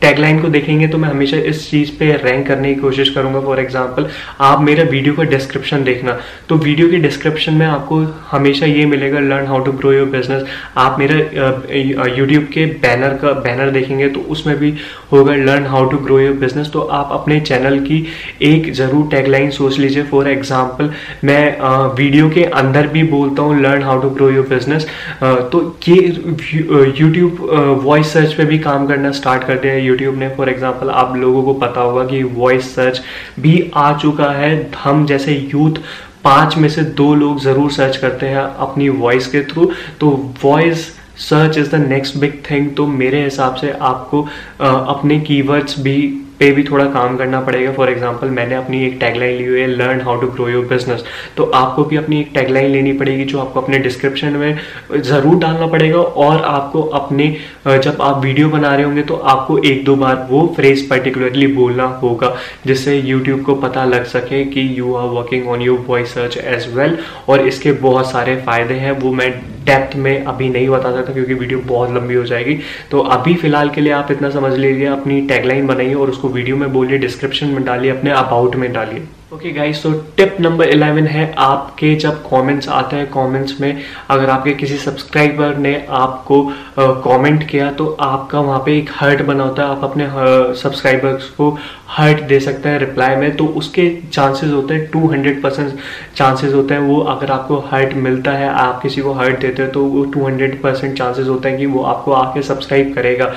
टैगलाइन 0.04 0.42
को 0.42 0.50
देखेंगे 0.50 0.88
तो 0.88 0.98
मैं 0.98 1.10
हमेशा 1.10 1.38
इस 1.50 1.70
चीज़ 1.70 1.92
पे 2.00 2.12
रैंक 2.24 2.46
करने 2.48 2.74
की 2.74 2.80
कोशिश 2.82 3.10
करूँगा। 3.12 3.40
फॉर 3.42 3.60
एग्ज़ाम्पल 3.60 4.08
आप 4.42 4.62
मेरा 4.62 4.84
वीडियो 4.86 5.14
का 5.14 5.24
डिस्क्रिप्शन 5.26 5.84
देखना। 5.84 6.18
तो 6.50 6.56
वीडियो 6.60 6.90
के 6.90 6.98
डिस्क्रिप्शन 7.00 7.54
में 7.54 7.66
आपको 7.66 8.00
हमेशा 8.30 8.66
ये 8.66 8.86
मिलेगा 8.86 9.20
learn 9.22 9.48
how 9.48 9.60
to 9.64 9.72
grow 9.74 9.92
your 9.94 10.08
business 10.10 10.44
आप 10.78 11.00
मेरा 11.00 11.16
यूट्यूब 12.10 12.44
के 12.54 12.66
बैनर 12.82 13.14
का 13.18 13.32
बैनर 13.42 13.70
देखेंगे 13.72 14.10
तो 14.10 14.20
उसमें 14.30 14.56
भी 14.60 14.74
होगा 15.12 15.36
learn 15.36 15.66
how 15.68 15.90
to 15.90 15.98
grow 16.00 16.20
your 16.20 16.34
business 16.38 16.72
तो 16.74 16.80
आप 16.94 17.10
अपने 17.12 17.40
चैनल 17.42 17.80
की 17.82 18.06
एक 18.44 18.72
ज़रूर 18.74 19.08
टैगलाइन 19.12 19.50
सोच 19.52 19.80
लीजिए। 19.80 20.04
फॉर 20.06 20.30
एग्ज़ाम्पल 20.30 20.92
मैं 21.24 21.44
वीडियो 21.96 22.30
के 22.30 22.44
अंदर 22.56 22.88
भी 22.88 23.04
बोलता 23.10 23.42
हूँ 23.42 23.62
learn 23.62 23.84
how 23.84 24.02
to 24.02 24.10
grow 24.12 24.30
your 24.32 24.48
business 24.48 24.88
तो 25.24 25.62
ये 25.88 25.96
यूट्यूब 27.00 27.82
वॉइस 27.84 28.14
सर्च 28.14 28.34
पे 28.34 28.46
भी 28.46 28.60
काम 28.62 28.88
करना 28.88 29.12
स्टार्ट 29.14 29.44
करते 29.44 29.70
हैं। 29.70 29.82
यूट्यूब 29.94 30.16
ने 30.18 30.30
फॉर 30.36 30.50
एग्ज़ाम्पल 30.50 30.90
आप 30.92 31.16
लोगों 31.18 31.44
को 31.44 31.54
पता 31.60 31.82
होगा 31.82 32.06
कि 32.06 32.24
वॉइस 32.24 32.74
सर्च 32.76 33.02
भी 33.40 33.72
आ 33.76 33.92
चुका 33.98 34.30
है। 34.32 34.52
हम 34.84 35.06
जैसे 35.06 35.34
यूथ 35.54 35.82
पाँच 36.24 36.56
में 36.58 36.68
से 36.70 36.84
दो 36.98 37.14
लोग 37.16 37.40
ज़रूर 37.42 37.72
सर्च 37.72 37.98
करते 37.98 38.28
हैं 38.28 38.44
अपनी 38.66 38.90
वॉइस 38.90 39.28
के 39.28 39.44
थ्रू 39.46 39.70
तो 40.00 40.10
voice 40.44 40.88
search 41.22 41.58
is 41.58 41.70
the 41.72 41.76
next 41.80 42.18
big 42.18 42.42
thing 42.50 42.70
तो 42.76 42.86
मेरे 42.88 43.24
हिसाब 43.24 43.56
से 43.56 43.72
आपको 43.82 44.22
अपने 44.62 45.20
कीवर्ड्स 45.20 45.80
भी 45.80 45.98
पे 46.40 46.52
भी 46.52 46.64
थोड़ा 46.64 46.86
काम 46.92 47.18
करना 47.18 47.40
पड़ेगा। 47.42 47.72
फॉर 47.74 47.90
एग्ज़ाम्पल 47.90 48.30
मैंने 48.32 48.56
अपनी 48.56 48.84
एक 48.86 48.98
टैगलाइन 49.00 49.38
ली 49.38 49.46
हुई 49.46 49.60
है 49.60 49.68
learn 49.68 50.02
how 50.02 50.20
to 50.22 50.28
grow 50.30 50.48
your 50.50 50.66
business 50.66 51.04
तो 51.38 51.44
आपको 51.56 51.84
भी 51.84 51.98
अपनी 51.98 52.20
एक 52.20 52.32
टैगलाइन 52.34 52.72
लेनी 52.72 52.94
पड़ेगी 52.94 53.26
जो 53.26 53.40
आपको 53.40 53.62
अपने 53.62 53.80
डिस्क्रिप्शन 53.80 54.36
में 54.36 54.60
ज़रूर 54.94 55.38
डालना 55.40 55.68
पड़ेगा 55.68 56.00
और 56.00 56.42
आपको 56.44 56.82
अपने 56.94 57.30
जब 57.68 58.02
आप 58.02 58.24
वीडियो 58.24 58.50
बना 58.50 58.76
रहे 58.76 58.86
होंगे 58.86 59.02
तो 59.04 59.16
आपको 59.16 59.58
एक 59.64 59.84
दो 59.86 59.96
बार 59.96 60.28
वो 60.30 60.46
फ्रेज 60.56 60.88
पर्टिकुलरली 60.90 61.48
बोलना 61.54 61.86
होगा, 62.02 62.36
जिससे 62.66 62.98
यूट्यूब 62.98 63.42
को 63.44 63.56
पता 63.58 63.86
लग 63.86 64.06
सके 64.08 64.44
कि 64.46 64.68
you 64.80 64.94
are 64.96 65.08
working 65.10 65.48
on 65.48 65.62
your 65.62 65.86
voice 65.88 66.14
search 66.14 66.38
as 66.38 66.68
well 66.76 66.98
और 67.30 67.48
इसके 67.48 67.72
बहुत 67.82 68.12
सारे 68.12 68.36
फ़ायदे 68.38 68.74
हैं। 68.76 68.92
वो 68.94 69.12
मैं 69.14 69.34
डेप्थ 69.66 69.96
में 69.98 70.24
अभी 70.24 70.50
नहीं 70.50 70.70
बता 70.70 70.92
सकता 70.92 71.14
क्योंकि 71.14 71.34
वीडियो 71.34 71.60
बहुत 71.66 71.92
लंबी 71.92 72.14
हो 72.14 72.24
जाएगी। 72.26 72.60
तो 72.92 73.00
अभी 73.00 73.36
फ़िलहाल 73.36 73.70
के 73.70 73.82
लिए 73.82 73.94
आप 73.94 74.12
इतना 74.12 74.30
समझ 74.32 74.54
लीजिए, 74.54 74.86
अपनी 74.88 75.22
टैगलाइन 75.28 75.68
बनाइए 75.68 75.94
और 75.94 76.10
उसको 76.10 76.30
वीडियो 76.30 76.58
में 76.58 76.72
बोलिए 76.74 76.98
डिस्क्रिप्शन 77.00 77.48
में 77.48 77.64
डालिए, 77.66 77.92
अपने 77.92 78.12
अबाउट 78.14 78.56
में 78.56 78.72
डालिए। 78.74 79.04
ओके 79.34 79.52
गाइस 79.52 79.82
तो 79.84 79.92
टिप 80.18 80.36
नंबर 80.42 80.70
इलेवन 80.70 81.08
है, 81.08 81.34
आपके 81.34 81.94
जब 81.96 82.22
कमेंट्स 82.24 82.68
आते 82.70 82.96
हैं 82.96 83.06
कमेंट्स 83.12 83.60
में 83.62 83.82
अगर 84.10 84.30
आपके 84.30 84.54
किसी 84.54 84.78
सब्सक्राइबर 84.78 85.56
ने 85.58 85.74
आपको 85.92 86.42
कमेंट 86.80 87.48
किया 87.50 87.72
तो 87.72 87.86
आपका 88.02 88.40
वहाँ 88.40 88.60
पे 88.66 88.78
एक 88.78 88.90
हर्ट 88.96 89.22
बना 89.24 89.44
होता 89.44 89.64
है, 89.64 89.70
आप 89.70 89.84
अपने 89.84 90.08
सब्सक्राइबर्स 90.56 91.30
को 91.30 91.50
हर्ट 91.94 92.22
दे 92.24 92.40
सकते 92.40 92.70
हैं 92.70 92.80
रिप्लाई 92.80 93.16
में 93.16 93.36
तो 93.38 93.46
उसके 93.58 93.90
चांसेस 94.12 94.52
होते 94.52 94.74
हैं 94.74 94.86
टू 94.92 95.08
हंड्रेड 95.08 95.42
परसेंट 95.42 95.74
चांसेज 96.16 96.54
होते 96.54 96.74
हैं 96.74 96.82
वो 96.82 97.00
अगर 97.00 97.32
आपको 97.32 97.58
हर्ट 97.72 97.94
मिलता 97.96 98.32
है, 98.32 98.48
आप 98.50 98.82
किसी 98.82 99.02
को 99.02 99.14
हर्ट 99.14 99.40
देते 99.42 99.64
हो 99.64 99.70
तो 99.70 99.84
वो 99.86 100.04
टू 100.06 100.26
हंड्रेड 100.26 100.62
परसेंट 100.62 100.98
चांसेज 100.98 101.28
होते 101.28 101.50
हैं 101.50 101.58
कि 101.58 101.66
वो 101.66 101.84
आपको 101.84 102.12
आके 102.14 102.42
सब्सक्राइब 102.44 102.94
करेगा। 102.96 103.32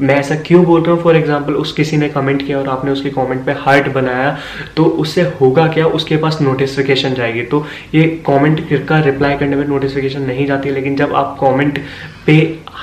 मैं 0.00 0.16
ऐसा 0.16 0.34
क्यों 0.46 0.64
बोल 0.64 0.82
रहा 0.82 0.94
हूँ? 0.94 1.02
फॉर 1.02 1.16
एग्ज़ाम्पल 1.16 1.54
उस 1.54 1.72
किसी 1.72 1.96
ने 1.96 2.08
कमेंट 2.08 2.46
किया 2.46 2.58
और 2.58 2.68
आपने 2.68 2.90
उसके 2.90 3.10
कॉमेंट 3.10 3.44
पे 3.46 3.52
हर्ट 3.60 3.92
बनाया 3.94 4.36
तो 4.76 4.84
उससे 4.84 5.22
होगा 5.40 5.66
क्या? 5.68 5.86
उसके 5.88 6.16
पास 6.16 6.38
नोटिफिकेशन 6.42 7.14
जाएगी। 7.14 7.42
तो 7.42 7.64
ये 7.94 8.06
कमेंट 8.26 8.66
का 8.88 9.00
रिप्लाई 9.02 9.36
करने 9.38 9.56
में 9.56 9.66
नोटिफिकेशन 9.68 10.22
नहीं 10.22 10.46
जाती, 10.46 10.70
लेकिन 10.70 10.96
जब 10.96 11.14
आप 11.14 11.36
कमेंट 11.40 11.78
पे 12.26 12.36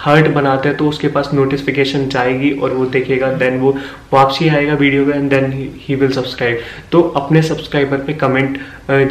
हर्ट 0.07 0.27
बनाते 0.33 0.69
हैं 0.69 0.77
तो 0.77 0.87
उसके 0.89 1.07
पास 1.07 1.29
नोटिफिकेशन 1.33 2.07
जाएगी 2.09 2.51
और 2.53 2.73
वो 2.73 2.85
देखेगा 2.91 3.31
देन 3.35 3.59
वो 3.59 3.71
वापसी 4.13 4.47
आएगा 4.49 4.73
वीडियो 4.75 5.05
का 5.05 5.15
and 5.15 5.29
then 5.29 5.51
he 5.81 5.95
will 5.95 6.11
subscribe 6.11 6.59
तो 6.91 7.01
अपने 7.17 7.41
सब्सक्राइबर 7.43 7.97
पे 7.97 8.13
कमेंट 8.15 8.59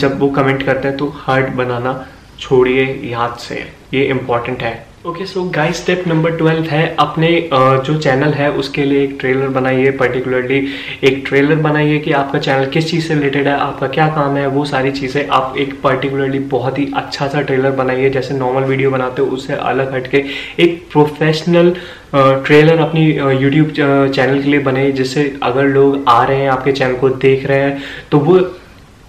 जब 0.00 0.19
वो 0.21 0.29
कमेंट 0.31 0.62
करते 0.62 0.88
हैं 0.88 0.97
तो 0.97 1.09
हर्ट 1.19 1.53
बनाना 1.55 2.05
छोड़िए, 2.41 2.85
याद 3.11 3.37
से। 3.38 3.55
ये 3.95 4.05
इंपॉर्टेंट 4.05 4.62
है। 4.62 4.75
Okay 5.07 5.25
so 5.27 5.43
guys 5.55 5.77
step 5.77 6.03
number 6.09 6.37
twelve 6.37 6.65
है, 6.65 6.85
अपने 6.99 7.29
जो 7.53 7.97
चैनल 7.97 8.33
है, 8.35 8.51
उसके 8.53 8.85
लिए 8.85 9.03
एक 9.03 9.17
ट्रेलर 9.21 9.49
बनाइए 9.49 9.91
पर्टिकुलरली 9.99 10.59
एक 11.05 11.23
ट्रेलर 11.29 11.57
बनाइए 11.63 11.99
कि 11.99 12.13
आपका 12.13 12.39
चैनल 12.39 12.67
किस 12.71 12.91
चीज़ 12.91 13.07
से 13.09 13.15
रिलेटेड 13.15 13.49
है, 13.49 13.55
आपका 13.59 13.89
क्या 13.89 14.09
काम 14.17 14.37
है, 14.37 14.47
वो 14.47 14.65
सारी 14.65 14.91
चीज़ें 14.93 15.29
आप 15.29 15.55
एक 15.59 15.81
पर्टिकुलरली 15.83 16.39
बहुत 16.57 16.79
ही 16.79 16.91
अच्छा 16.97 17.29
सा 17.29 17.41
ट्रेलर 17.43 17.71
बनाइए, 17.77 18.11
जैसे 18.11 18.35
नॉर्मल 18.39 18.65
वीडियो 18.65 18.91
बनाते 18.91 19.23
हो, 19.23 19.29
उससे 19.29 19.55
अलग 19.55 19.95
हटके 19.95 20.25
एक 20.63 20.83
प्रोफेशनल 20.93 21.75
ट्रेलर 22.15 22.79
अपनी 22.81 23.09
यूट्यूब 23.11 23.71
चैनल 23.71 24.43
के 24.43 24.51
लिए 24.51 24.61
बनाइए, 24.61 24.93
जिससे 24.93 25.33
अगर 25.43 25.67
लोग 25.69 26.05
आ 26.09 26.23
रहे 26.25 26.41
हैं, 26.41 26.51
आपके 26.51 26.73
चैनल 26.73 26.95
को 26.97 27.09
देख 27.09 27.47
रहे 27.47 27.61
हैं 27.61 27.83
तो 28.11 28.19
वो 28.21 28.39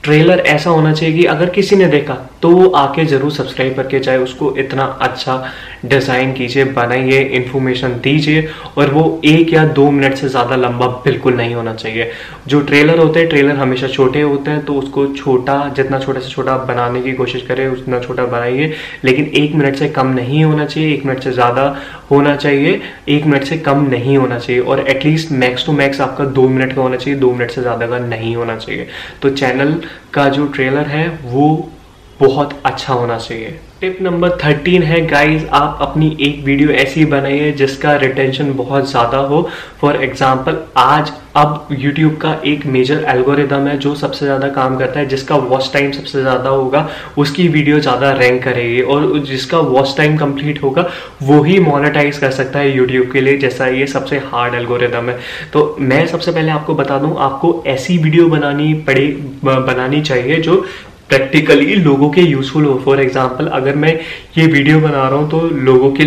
ट्रेलर 0.03 0.39
ऐसा 0.39 0.69
होना 0.69 0.91
चाहिए 0.93 1.15
कि 1.15 1.23
अगर 1.25 1.49
किसी 1.49 1.75
ने 1.75 1.85
देखा 1.87 2.13
तो 2.41 2.49
वो 2.49 2.67
आके 2.77 3.05
ज़रूर 3.05 3.31
सब्सक्राइब 3.31 3.75
करके 3.75 3.99
चाहे 3.99 4.17
उसको 4.17 4.53
इतना 4.59 4.83
अच्छा 5.01 5.33
डिज़ाइन 5.87 6.33
कीजिए, 6.33 6.63
बनाइए 6.65 7.19
इन्फॉर्मेशन 7.35 7.93
दीजिए 8.03 8.47
और 8.77 8.91
वो 8.91 9.03
एक 9.25 9.53
या 9.53 9.65
दो 9.73 9.89
मिनट 9.91 10.15
से 10.15 10.29
ज़्यादा 10.29 10.55
लंबा 10.55 10.87
बिल्कुल 11.05 11.33
नहीं 11.33 11.55
होना 11.55 11.73
चाहिए। 11.75 12.09
जो 12.47 12.61
ट्रेलर 12.61 12.99
होते 12.99 13.19
हैं 13.19 13.29
ट्रेलर 13.29 13.55
हमेशा 13.57 13.87
छोटे 13.87 14.21
होते 14.21 14.51
हैं 14.51 14.63
तो 14.65 14.73
उसको 14.75 15.05
छोटा, 15.07 15.57
जितना 15.75 15.99
छोटा 15.99 16.19
से 16.19 16.29
छोटा 16.29 16.57
बनाने 16.65 17.01
की 17.01 17.13
कोशिश 17.13 17.41
करें, 17.47 17.67
उतना 17.67 17.99
छोटा 17.99 18.25
बनाइए। 18.27 18.73
लेकिन 19.03 19.31
एक 19.35 19.55
मिनट 19.55 19.75
से 19.75 19.89
कम 19.89 20.07
नहीं 20.09 20.43
होना 20.43 20.65
चाहिए, 20.65 20.93
एक 20.93 21.05
मिनट 21.05 21.23
से 21.23 21.31
ज़्यादा 21.31 21.75
होना 22.11 22.35
चाहिए, 22.35 22.81
एक 23.09 23.25
मिनट 23.25 23.43
से 23.43 23.57
कम 23.59 23.85
नहीं 23.89 24.17
होना 24.17 24.39
चाहिए 24.39 24.61
और 24.61 24.79
एटलीस्ट 24.87 25.31
मैक्स 25.33 25.65
टू 25.65 25.71
मैक्स 25.73 26.01
आपका 26.01 26.25
दो 26.25 26.47
मिनट 26.49 26.75
का 26.75 26.81
होना 26.81 26.97
चाहिए, 26.97 27.19
दो 27.19 27.31
मिनट 27.31 27.51
से 27.51 27.61
ज़्यादा 27.61 27.87
का 27.87 27.99
नहीं 27.99 28.35
होना 28.35 28.55
चाहिए। 28.57 28.87
तो 29.21 29.29
चैनल 29.31 29.73
का 30.13 30.27
जो 30.29 30.47
ट्रेलर 30.47 30.87
है, 30.87 31.07
वो 31.23 31.69
बहुत 32.19 32.59
अच्छा 32.65 32.93
होना 32.93 33.17
चाहिए। 33.17 33.59
टिप 33.81 33.97
नंबर 34.01 34.29
थर्टीन 34.43 34.83
है 34.83 34.99
गाइस 35.07 35.43
आप 35.53 35.77
अपनी 35.81 36.05
एक 36.21 36.39
वीडियो 36.45 36.69
ऐसी 36.73 37.03
बनाइए 37.05 37.51
जिसका 37.51 37.95
रिटेंशन 37.95 38.51
बहुत 38.53 38.89
ज़्यादा 38.89 39.17
हो। 39.17 39.41
फॉर 39.81 39.95
एग्जांपल 40.03 40.57
आज 40.77 41.11
अब 41.35 41.67
YouTube 41.73 42.15
का 42.21 42.33
एक 42.47 42.65
मेजर 42.65 43.03
एल्गोरिदम 43.09 43.67
है 43.67 43.77
जो 43.77 43.93
सबसे 43.95 44.25
ज़्यादा 44.25 44.47
काम 44.49 44.77
करता 44.77 44.99
है, 44.99 45.05
जिसका 45.05 45.35
वॉच 45.35 45.69
टाइम 45.73 45.91
सबसे 45.91 46.21
ज़्यादा 46.21 46.49
होगा, 46.49 46.87
उसकी 47.17 47.47
वीडियो 47.47 47.79
ज़्यादा 47.79 48.11
रैंक 48.13 48.43
करेगी 48.43 48.81
और 48.81 49.19
जिसका 49.25 49.59
वॉच 49.59 49.95
टाइम 49.97 50.17
कंप्लीट 50.17 50.63
होगा, 50.63 50.89
वो 51.23 51.41
ही 51.43 51.59
मोनेटाइज 51.59 52.17
कर 52.17 52.31
सकता 52.31 52.59
है 52.59 52.75
YouTube 52.77 53.11
के 53.13 53.21
लिए, 53.21 53.37
जैसा 53.37 53.67
ये 53.69 53.87
सबसे 53.87 54.17
हार्ड 54.25 54.55
एल्गोरिदम 54.55 55.09
है। 55.09 55.19
तो 55.53 55.75
मैं 55.79 56.05
सबसे 56.07 56.31
पहले 56.31 56.51
आपको 56.51 56.75
बता 56.75 56.99
दूँ, 56.99 57.15
आपको 57.19 57.63
ऐसी 57.67 57.97
वीडियो 57.99 58.27
बनानी 58.29 58.73
पड़े 58.87 59.07
बनानी 59.43 60.01
चाहिए 60.03 60.41
जो 60.41 60.63
प्रैक्टिकली 61.09 61.75
लोगों 61.75 62.09
के 62.11 62.21
यूजफुल 62.21 62.65
हो. 62.65 62.77
फॉर 62.85 62.99
एग्ज़ाम्पल 63.01 63.47
अगर 63.59 63.75
मैं 63.75 63.93
ये 64.37 64.47
वीडियो 64.47 64.79
बना 64.79 65.07
रहा 65.07 65.19
हूँ 65.19 65.29
तो 65.31 65.41
लोगों 65.65 65.91
के 65.91 66.05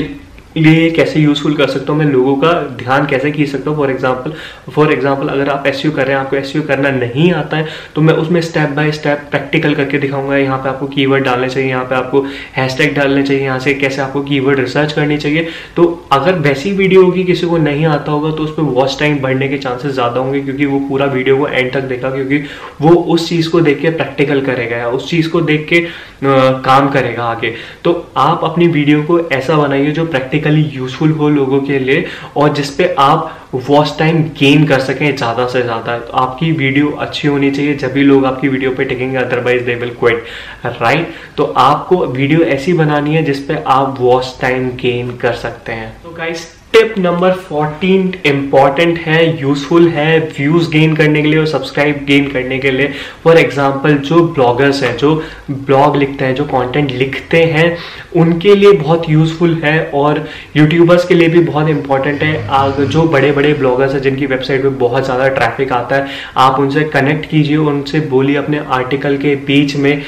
ये 0.56 0.90
कैसे 0.90 1.20
यूजफुल 1.20 1.54
कर 1.56 1.68
सकता 1.68 1.92
हूँ 1.92 1.98
मैं 1.98 2.06
लोगों 2.06 2.34
का 2.36 2.52
ध्यान 2.78 3.04
कैसे 3.06 3.30
खींच 3.32 3.48
सकता 3.48 3.70
हूँ? 3.70 3.76
फॉर 3.78 3.90
एग्ज़ाम्पल 3.90 4.32
फॉर 4.72 4.92
एग्ज़ाम्पल 4.92 5.28
अगर 5.28 5.48
आप 5.50 5.66
एस 5.66 5.82
कर 5.86 6.06
रहे 6.06 6.14
हैं, 6.14 6.20
आपको 6.20 6.36
एस 6.36 6.52
करना 6.68 6.90
नहीं 6.90 7.30
आता 7.32 7.56
है 7.56 7.66
तो 7.94 8.00
मैं 8.02 8.14
उसमें 8.14 8.40
स्टेप 8.40 8.70
बाय 8.76 8.90
स्टेप 8.92 9.26
प्रैक्टिकल 9.30 9.74
करके 9.74 9.98
दिखाऊँगा। 9.98 10.36
यहाँ 10.36 10.58
पे 10.58 10.68
आपको 10.68 10.86
कीवर्ड 10.88 11.24
डालने 11.24 11.48
चाहिए, 11.48 11.68
यहाँ 11.68 11.84
पे 11.84 11.94
आपको 11.94 12.24
हैशटैग 12.56 12.94
डालने 12.96 13.22
चाहिए, 13.22 13.42
यहाँ 13.44 13.58
से 13.58 13.74
कैसे 13.74 14.02
आपको 14.02 14.22
कीवर्ड 14.22 14.60
रिसर्च 14.60 14.92
करनी 14.92 15.18
चाहिए। 15.18 15.48
तो 15.76 15.84
अगर 16.12 16.38
वैसी 16.40 16.72
वीडियो 16.72 17.04
होगी 17.04 17.24
किसी 17.24 17.46
को 17.46 17.58
नहीं 17.58 17.86
आता 17.86 18.12
होगा 18.12 18.30
तो 18.30 18.44
उसमें 18.44 18.66
वॉच 18.66 18.98
टाइम 19.00 19.18
बढ़ने 19.20 19.48
के 19.48 19.58
चांसेस 19.58 19.92
ज़्यादा 19.92 20.20
होंगे, 20.20 20.40
क्योंकि 20.40 20.66
वो 20.66 20.80
पूरा 20.88 21.06
वीडियो 21.08 21.36
को 21.38 21.48
एंड 21.48 21.72
तक 21.72 21.82
देखा, 21.84 22.10
क्योंकि 22.10 22.44
वो 22.80 22.94
उस 23.14 23.28
चीज़ 23.28 23.50
को 23.50 23.60
देख 23.60 23.80
के 23.82 23.90
प्रैक्टिकल 23.92 24.40
करेगा 24.42 24.86
उस 24.88 25.10
चीज़ 25.10 25.28
को 25.30 25.40
देख 25.42 25.66
के 25.68 25.86
काम 26.22 26.88
करेगा 26.90 27.24
आगे। 27.24 27.54
तो 27.84 27.92
आप 28.18 28.44
अपनी 28.44 28.66
वीडियो 28.68 29.02
को 29.02 29.18
ऐसा 29.30 29.56
बनाइए 29.56 29.90
जो 29.92 30.04
प्रैक्टिकली 30.06 30.62
यूजफुल 30.64 31.10
हो 31.12 31.28
लोगों 31.30 31.60
के 31.62 31.78
लिए 31.78 32.04
और 32.36 32.52
जिसपे 32.54 32.94
आप 32.98 33.36
वॉच 33.54 33.94
टाइम 33.98 34.22
गेन 34.38 34.64
कर 34.66 34.80
सकें 34.80 35.16
ज़्यादा 35.16 35.46
से 35.48 35.62
ज़्यादा। 35.62 35.98
तो 35.98 36.12
आपकी 36.14 36.50
वीडियो 36.52 36.90
अच्छी 36.98 37.28
होनी 37.28 37.50
चाहिए, 37.50 37.74
जब 37.74 37.92
भी 37.92 38.02
लोग 38.02 38.24
आपकी 38.26 38.48
वीडियो 38.48 38.70
पे 38.70 38.84
टिकेंगे 38.84 39.16
otherwise 39.18 39.64
they 39.64 39.74
will 39.74 39.94
quit 40.00 40.24
right 40.66 41.14
तो 41.36 41.44
आपको 41.58 42.04
वीडियो 42.06 42.44
ऐसी 42.50 42.72
बनानी 42.74 43.14
है 43.14 43.22
जिसपे 43.24 43.62
आप 43.68 43.96
वॉच 44.00 44.36
टाइम 44.40 44.68
गेन 44.76 45.16
कर 45.16 45.32
सकते 45.36 45.72
हैं। 45.72 45.92
तो 46.02 46.10
गाइस 46.12 46.48
टिप 46.72 46.94
नंबर 46.98 47.32
14 47.42 48.26
इंपॉर्टेंट 48.26 48.98
है 48.98 49.40
यूजफुल 49.40 49.88
है 49.88 50.18
व्यूज़ 50.28 50.68
गेन 50.70 50.94
करने 50.96 51.22
के 51.22 51.28
लिए 51.28 51.38
और 51.38 51.46
सब्सक्राइब 51.46 52.04
गेन 52.06 52.28
करने 52.28 52.58
के 52.58 52.70
लिए। 52.70 52.92
फॉर 53.24 53.38
एग्जांपल 53.38 53.96
जो 54.00 54.22
ब्लॉगर्स 54.26 54.82
हैं, 54.82 54.96
जो 54.96 55.14
ब्लॉग 55.50 55.96
लिखते 55.96 56.24
हैं, 56.24 56.34
जो 56.34 56.44
कंटेंट 56.44 56.90
लिखते 56.92 57.42
हैं, 57.44 57.76
उनके 58.16 58.54
लिए 58.54 58.72
बहुत 58.72 59.08
यूजफुल 59.10 59.54
है 59.64 59.82
और 59.94 60.24
यूट्यूबर्स 60.56 61.04
के 61.06 61.14
लिए 61.14 61.28
भी 61.28 61.40
बहुत 61.40 61.68
इंपॉर्टेंट 61.68 62.22
है। 62.22 62.46
आग 62.50 62.80
जो 62.84 63.02
बड़े 63.06 63.32
बड़े 63.32 63.52
ब्लॉगर्स 63.54 63.92
हैं, 63.94 64.00
जिनकी 64.02 64.26
वेबसाइट 64.26 64.62
पे 64.62 64.68
बहुत 64.78 65.04
ज़्यादा 65.04 65.28
ट्रैफ़िक 65.30 65.72
आता 65.72 65.96
है, 65.96 66.06
आप 66.36 66.60
उनसे 66.60 66.84
कनेक्ट 66.94 67.28
कीजिए, 67.30 67.56
उनसे 67.56 68.00
बोलिए 68.10 68.36
अपने 68.36 68.60
आर्टिकल 68.70 69.16
के 69.16 69.34
बीच 69.46 69.76
में 69.76 70.02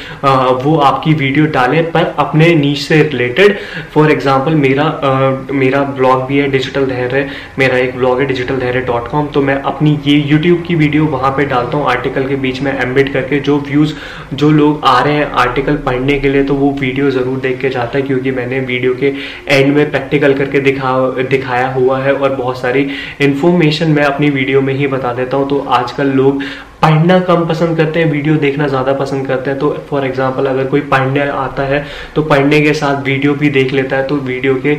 वो 0.65 0.77
आपकी 0.83 1.15
वीडियो 1.15 1.47
डालें, 1.49 1.83
पर 1.91 2.15
अपने 2.19 2.55
नीच 2.55 2.79
से 2.79 3.03
रिलेटेड 3.03 3.59
फॉर 3.95 4.11
एग्ज़ाम्पल 4.13 4.55
मेरा 4.57 5.49
मेरा 5.53 5.83
ब्लॉग 5.93 6.27
भी 6.27 6.39
है 6.39 6.51
डिजिटल 6.53 6.87
धैर्य 6.87 7.29
मेरा 7.59 7.79
एक 7.79 7.97
ब्लॉग 7.97 8.21
है 8.21 8.27
डिजिटल 8.27 8.59
धैर्य 8.59 8.81
डॉट 8.87 9.09
कॉम 9.09 9.27
तो 9.29 9.43
मैं 9.43 9.61
अपनी 9.65 9.99
ये 10.07 10.17
यूट्यूब 10.23 10.63
की 10.63 10.75
वीडियो 10.77 11.07
वहाँ 11.09 11.31
पे 11.37 11.45
डालता 11.47 11.79
हूँ 11.79 11.87
आर्टिकल 11.91 12.29
के 12.29 12.37
बीच 12.39 12.61
में 12.63 12.73
एम्बिट 12.73 13.13
करके 13.13 13.41
जो 13.41 13.59
व्यूज़ 13.69 13.95
जो 14.35 14.51
लोग 14.53 14.85
आ 14.85 14.99
रहे 15.01 15.15
हैं 15.15 15.31
आर्टिकल 15.39 15.77
पढ़ने 15.87 16.19
के 16.19 16.29
लिए 16.29 16.45
तो 16.45 16.55
वो 16.55 16.71
वीडियो 16.81 17.11
ज़रूर 17.11 17.39
देख 17.41 17.61
के 17.61 17.69
जाता 17.71 17.99
है, 17.99 18.03
क्योंकि 18.05 18.31
मैंने 18.33 18.61
वीडियो 18.63 18.95
के 18.95 19.13
एंड 19.49 19.75
में 19.77 19.91
प्रैक्टिकल 19.91 20.35
करके 20.35 20.61
दिखा, 20.63 20.99
दिखाया 21.31 21.73
हुआ 21.73 22.01
है 22.01 22.13
और 22.15 22.35
बहुत 22.35 22.61
सारी 22.61 22.89
इन्फॉर्मेशन 23.23 23.91
मैं 23.91 24.05
अपनी 24.05 24.31
वीडियो 24.33 24.61
में 24.63 24.75
ही 24.75 24.87
बता 24.89 25.13
देता 25.15 25.37
हूँ। 25.37 25.49
तो 25.49 25.59
आजकल 25.71 26.13
लोग 26.13 26.43
पढ़ना 26.83 27.19
कम 27.21 27.45
पसंद 27.49 27.77
करते 27.77 28.01
हैं 28.01 28.11
वीडियो 28.13 28.35
देखना 28.37 28.67
ज़्यादा 28.69 28.93
पसंद 28.95 29.27
करते 29.27 29.51
हैं। 29.51 29.59
तो 29.59 29.69
फॉर 29.91 30.05
एग्जांपल 30.07 30.47
अगर 30.47 30.65
कोई 30.67 30.81
पढ़ने 30.93 31.29
आता 31.31 31.63
है 31.65 31.85
तो 32.15 32.23
पढ़ने 32.25 32.61
के 32.61 32.73
साथ 32.75 33.03
वीडियो 33.05 33.35
भी 33.35 33.49
देख 33.51 33.73
लेता 33.73 33.97
है 33.97 34.07
तो 34.07 34.17
वीडियो 34.23 34.55
के 34.67 34.75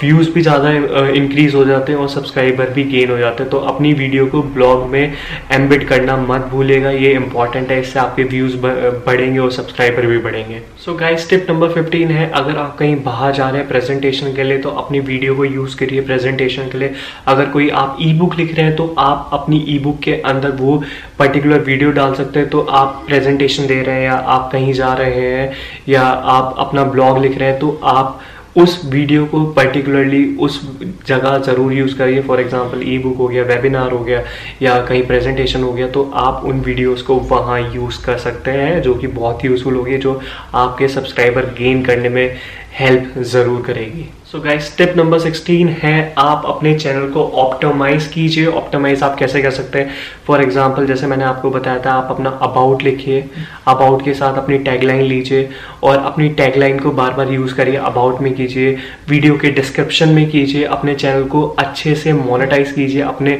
व्यूज़ 0.00 0.30
भी 0.34 0.40
ज़्यादा 0.42 0.70
इंक्रीज 0.90 1.54
हो 1.54 1.64
जाते 1.64 1.92
हैं 1.92 1.98
और 2.00 2.08
सब्सक्राइबर 2.08 2.70
भी 2.70 2.84
गेन 2.86 3.10
हो 3.10 3.18
जाते 3.18 3.42
हैं। 3.42 3.50
तो 3.50 3.58
अपनी 3.70 3.92
वीडियो 3.94 4.26
को 4.26 4.42
ब्लॉग 4.54 4.86
में 4.90 5.12
एम्बिट 5.52 5.86
करना 5.88 6.16
मत 6.18 6.48
भूलेगा 6.50 6.90
ये 6.90 7.12
इंपॉर्टेंट 7.14 7.70
है, 7.70 7.80
इससे 7.80 7.98
आपके 7.98 8.24
व्यूज़ 8.24 8.56
बढ़ेंगे 8.56 9.38
और 9.38 9.50
सब्सक्राइबर 9.52 10.06
भी 10.06 10.18
बढ़ेंगे। 10.20 10.60
So 10.84 10.94
guys 10.94 11.28
tip 11.30 11.46
number 11.50 11.68
fifteen 11.72 12.10
है, 12.10 12.30
अगर 12.30 12.56
आप 12.56 12.76
कहीं 12.78 12.96
बाहर 13.02 13.32
जा 13.32 13.48
रहे 13.48 13.60
हैं 13.60 13.68
प्रेजेंटेशन 13.68 14.32
के 14.34 14.44
लिए 14.44 14.58
तो 14.58 14.70
अपनी 14.80 15.00
वीडियो 15.02 15.34
को 15.34 15.44
यूज़ 15.44 15.76
करिए 15.78 16.00
प्रेजेंटेशन 16.02 16.68
के 16.72 16.78
लिए। 16.78 16.92
अगर 17.26 17.46
कोई 17.50 17.68
आप 17.70 17.96
ई 18.02 18.12
बुक 18.18 18.36
लिख 18.38 18.54
रहे 18.54 18.66
हैं 18.66 18.76
तो 18.76 18.94
आप 18.98 19.30
अपनी 19.32 19.64
ई 19.68 19.78
बुक 19.78 19.98
के 20.00 20.14
अंदर 20.24 20.50
वो 20.56 20.82
पर्टिकुलर 21.18 21.58
वीडियो 21.60 21.90
डाल 21.92 22.14
सकते 22.14 22.40
हैं। 22.40 22.48
तो 22.48 22.60
आप 22.72 23.02
प्रेजेंटेशन 23.06 23.66
दे 23.66 23.80
रहे 23.82 23.94
हैं 23.94 24.04
या 24.04 24.14
आप 24.14 24.50
कहीं 24.52 24.72
जा 24.72 24.92
रहे 24.94 25.20
हैं 25.22 25.52
या 25.88 26.02
आप 26.02 26.54
अपना 26.58 26.84
ब्लॉग 26.86 27.18
लिख 27.18 27.38
रहे 27.38 27.48
हैं 27.48 27.58
तो 27.58 27.78
आप 27.84 28.20
उस 28.56 28.80
वीडियो 28.84 29.24
को 29.26 29.44
पर्टिकुलरली 29.52 30.24
उस 30.36 30.60
जगह 31.06 31.38
ज़रूर 31.40 31.72
यूज़ 31.72 31.96
करिए। 31.98 32.22
फॉर 32.22 32.40
एग्ज़ाम्पल 32.40 32.82
ई 32.84 32.96
बुक 32.98 33.16
हो 33.16 33.28
गया 33.28 33.42
वेबिनार 33.44 33.92
हो 33.92 33.98
गया, 34.00 34.22
या 34.62 34.80
कहीं 34.86 35.02
प्रेजेंटेशन 35.06 35.62
हो 35.62 35.72
गया 35.72 35.88
तो 35.88 36.02
आप 36.16 36.44
उन 36.46 36.60
वीडियोस 36.60 37.02
को 37.02 37.16
वहाँ 37.30 37.60
यूज़ 37.74 38.02
कर 38.04 38.18
सकते 38.18 38.50
हैं, 38.50 38.80
जो 38.82 38.94
कि 38.94 39.06
बहुत 39.08 39.44
यूज़फुल 39.44 39.74
होगी, 39.74 39.98
जो 39.98 40.20
आपके 40.54 40.88
सब्सक्राइबर 40.88 41.46
गेन 41.58 41.84
करने 41.84 42.08
में 42.08 42.36
हेल्प 42.80 43.18
ज़रूर 43.20 43.62
करेगी। 43.62 44.08
सो 44.30 44.38
गाइस 44.40 44.66
स्टेप 44.66 44.92
नंबर 44.96 45.18
16 45.20 45.68
है, 45.78 46.14
आप 46.18 46.42
अपने 46.46 46.74
चैनल 46.78 47.08
को 47.12 47.22
ऑप्टोमाइज 47.36 48.06
कीजिए। 48.06 48.46
ऑप्टोमाइज 48.46 49.02
आप 49.02 49.16
कैसे 49.18 49.40
कर 49.42 49.50
सकते 49.50 49.78
हैं? 49.78 49.90
फॉर 50.26 50.42
एग्जांपल 50.42 50.86
जैसे 50.86 51.06
मैंने 51.06 51.24
आपको 51.24 51.50
बताया 51.50 51.78
था, 51.86 51.92
आप 51.92 52.08
अपना 52.10 52.30
अबाउट 52.42 52.82
लिखिए। 52.82 53.24
अबाउट 53.68 54.04
के 54.04 54.14
साथ 54.14 54.36
अपनी 54.38 54.58
टैगलाइन 54.58 55.02
लीजिए 55.02 55.48
और 55.82 55.96
अपनी 55.96 56.28
टैगलाइन 56.30 56.78
को 56.78 56.90
बार 56.92 57.12
बार 57.14 57.32
यूज़ 57.32 57.54
करिए। 57.54 57.76
अबाउट 57.76 58.20
में 58.20 58.32
कीजिए 58.34 58.76
वीडियो 59.08 59.36
के 59.36 59.50
डिस्क्रिप्शन 59.50 60.08
में 60.08 60.30
कीजिए, 60.30 60.64
अपने 60.66 60.94
चैनल 60.94 61.24
को 61.24 61.42
अच्छे 61.58 61.94
से 61.94 62.12
मोनिटाइज 62.12 62.72
कीजिए। 62.72 63.02
अपने 63.02 63.38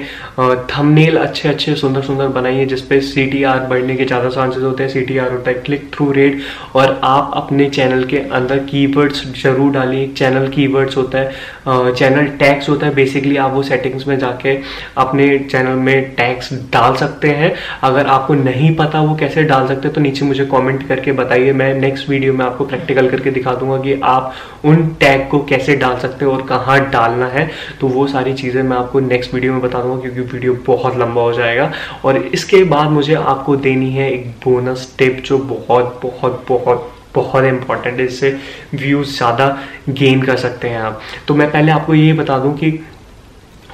थंबनेल 0.70 1.16
अच्छे 1.18 1.48
अच्छे 1.48 1.74
सुंदर 1.76 2.02
सुंदर 2.02 2.28
बनाइए 2.30 2.66
जिसपे 2.66 3.00
सी 3.02 3.26
टी 3.26 3.42
आर 3.44 3.60
बढ़ने 3.66 3.96
के 3.96 4.04
ज़्यादा 4.04 4.28
चांसेस 4.30 4.62
होते 4.62 4.82
हैं। 4.82 4.90
सी 4.90 5.00
टी 5.02 5.18
आर 5.18 5.32
होता 5.32 5.50
है 5.50 5.56
क्लिक 5.60 5.90
थ्रू 5.94 6.10
रेट 6.12 6.40
और 6.74 7.00
आप 7.04 7.30
अपने 7.36 7.68
चैनल 7.70 8.04
के 8.04 8.18
अंदर 8.32 8.58
कीवर्ड्स 8.66 9.28
ज़रूर 9.34 9.72
डालिए 9.72 10.06
चैनल 10.16 10.48
कीवर्ड्स 10.50 10.96
होता 10.96 11.18
है 11.18 11.92
चैनल 11.94 12.26
टैक्स 12.38 12.68
होता 12.68 12.86
है 12.86 12.94
बेसिकली 12.94 13.36
आप 13.38 13.52
वो 13.52 13.62
सेटिंग्स 13.62 14.06
में 14.08 14.18
जाके 14.18 14.56
अपने 14.98 15.28
चैनल 15.40 15.76
में 15.78 16.14
टैक्स 16.14 16.52
डाल 16.72 16.94
सकते 16.96 17.28
हैं। 17.30 17.52
अगर 17.82 18.06
आपको 18.08 18.34
नहीं 18.34 18.74
पता 18.76 19.00
वो 19.00 19.14
कैसे 19.16 19.42
डाल 19.44 19.66
सकते 19.68 19.88
तो 19.88 20.00
नीचे 20.00 20.24
मुझे 20.24 20.44
कमेंट 20.46 20.86
करके 20.88 21.12
बताइए, 21.14 21.52
मैं 21.52 21.74
नेक्स्ट 21.74 22.08
वीडियो 22.10 22.34
में 22.34 22.44
आपको 22.44 22.64
प्रैक्टिकल 22.66 23.08
करके 23.10 23.30
दिखा 23.30 23.54
दूँगा 23.54 23.78
कि 23.82 24.00
आप 24.04 24.34
उन 24.64 24.86
टैग 25.00 25.28
को 25.30 25.38
कैसे 25.44 25.76
डाल 25.76 25.98
सकते 25.98 26.24
हैं 26.24 26.32
और 26.32 26.42
कहाँ 26.46 26.78
डालना 26.90 27.26
है। 27.28 27.48
तो 27.80 27.88
वो 27.88 28.06
सारी 28.08 28.32
चीज़ें 28.34 28.62
मैं 28.62 28.76
आपको 28.76 29.00
नेक्स्ट 29.00 29.34
वीडियो 29.34 29.52
में 29.52 29.60
बता 29.62 29.82
दूँगा 29.82 30.00
क्योंकि 30.02 30.20
वीडियो 30.32 30.56
बहुत 30.66 30.98
लंबा 30.98 31.22
हो 31.22 31.32
जाएगा। 31.32 31.70
और 32.04 32.16
इसके 32.18 32.62
बाद 32.66 32.90
मुझे 32.90 33.14
आपको 33.14 33.56
देनी 33.58 33.90
है 33.92 34.10
एक 34.12 34.26
बोनस 34.44 34.94
टिप 34.98 35.22
जो 35.26 35.38
बहुत 35.40 36.00
बहुत 36.02 36.44
बहुत 36.48 36.92
बहुत 37.14 37.44
इंपॉर्टेंट 37.44 37.98
है, 37.98 38.06
इससे 38.06 38.36
व्यूज़ 38.74 39.16
ज़्यादा 39.16 39.46
गेन 39.90 40.22
कर 40.22 40.36
सकते 40.36 40.68
हैं 40.68 40.80
आप। 40.80 41.00
तो 41.28 41.34
मैं 41.34 41.50
पहले 41.52 41.72
आपको 41.72 41.94
ये 41.94 42.12
बता 42.12 42.38
दूँ 42.38 42.54
कि 42.54 42.70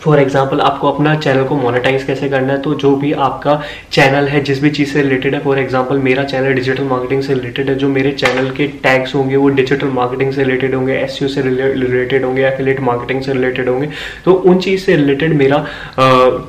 फॉर 0.05 0.21
एग्ज़ाम्पल 0.21 0.61
आपको 0.61 0.91
अपना 0.91 1.15
चैनल 1.17 1.45
को 1.45 1.57
मोनेटाइज 1.57 2.05
कैसे 2.05 2.29
करना 2.29 2.53
है 2.53 2.61
तो 2.63 2.75
जो 2.77 2.95
भी 2.97 3.13
आपका 3.13 3.61
चैनल 3.93 4.29
है, 4.29 4.43
जिस 4.45 4.63
भी 4.63 4.71
चीज़ 4.71 4.93
से 4.93 5.03
रिलेटेड 5.03 5.35
है 5.35 5.41
फॉर 5.41 5.59
एग्ज़ाम्पल 5.59 5.99
मेरा 6.01 6.25
चैनल 6.25 6.53
डिजिटल 6.55 6.85
मार्केटिंग 6.85 7.23
से 7.23 7.35
रिलेटेड 7.35 7.69
है, 7.69 7.75
जो 7.75 7.89
मेरे 7.89 8.13
चैनल 8.13 8.51
के 8.57 8.67
टैग्स 8.83 9.15
होंगे, 9.15 9.37
वो 9.37 9.49
डिजिटल 9.51 9.89
मार्केटिंग 9.95 10.33
से 10.33 10.45
रिलेटेड 10.45 10.75
होंगे 10.75 10.95
एस 10.95 11.19
से 11.35 11.43
रिलेटेड 11.43 12.25
होंगे 12.25 12.47
एफिलेट 12.47 12.81
मार्केटिंग 12.81 13.23
से 13.23 13.33
रिलेटेड 13.33 13.69
होंगे 13.69 13.89
तो 14.25 14.33
उन 14.33 14.59
चीज़ 14.59 14.85
से 14.85 14.97
रिलेटेड 14.97 15.33
मेरा 15.37 15.65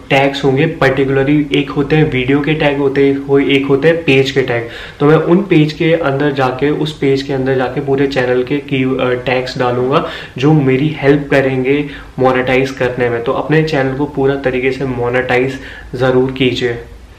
टैग्स 0.10 0.44
होंगे 0.44 0.66
पर्टिकुलरली 0.82 1.46
एक 1.56 1.70
होते 1.70 1.96
हैं 1.96 2.10
वीडियो 2.12 2.40
के 2.42 2.54
टैग 2.56 2.78
होते 2.78 3.06
हैं 3.06 3.40
एक 3.48 3.66
होते 3.68 3.88
हैं 3.88 4.04
पेज 4.04 4.32
के 4.32 4.42
टैग 4.44 4.68
तो 5.00 5.06
मैं 5.06 5.16
उन 5.16 5.42
पेज 5.50 5.74
के 5.74 5.94
अंदर 5.94 6.32
जाके, 6.34 6.70
उस 6.70 6.98
पेज 7.00 7.22
के 7.24 7.34
अंदर 7.34 7.56
जाके 7.58 7.82
पूरे 7.82 8.08
चैनल 8.08 8.44
के 8.44 8.58
की 8.72 8.84
टैग्स 9.26 9.58
डालूँगा, 9.60 10.06
जो 10.38 10.54
मेरी 10.54 10.88
हेल्प 10.98 11.28
करेंगे 11.32 11.84
मोनेटाइज 12.20 12.72
करने 12.72 13.10
में 13.10 13.22
तो 13.24 13.32
अपने 13.38 13.64
चैनल 13.64 13.98
को 13.98 14.06
पूरा 14.16 14.36
तरीके 14.42 14.72
से 14.72 14.86
मोनेटाइज 14.86 15.60
ज़रूर 15.96 16.32
कीजिए। 16.32 16.74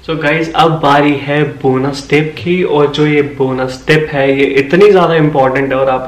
सो 0.07 0.13
so 0.13 0.23
गाइज़ 0.23 0.53
अब 0.57 0.71
बारी 0.83 1.15
है 1.23 1.43
बोनस 1.63 2.07
टिप 2.11 2.35
की 2.39 2.63
और 2.65 2.93
जो 2.93 3.07
ये 3.07 3.23
बोनस 3.39 3.83
टिप 3.87 4.07
है, 4.13 4.31
ये 4.39 4.45
इतनी 4.57 4.91
ज़्यादा 4.91 5.15
इंपॉर्टेंट 5.15 5.73
है 5.73 5.79
और 5.79 5.89
आप, 5.89 6.07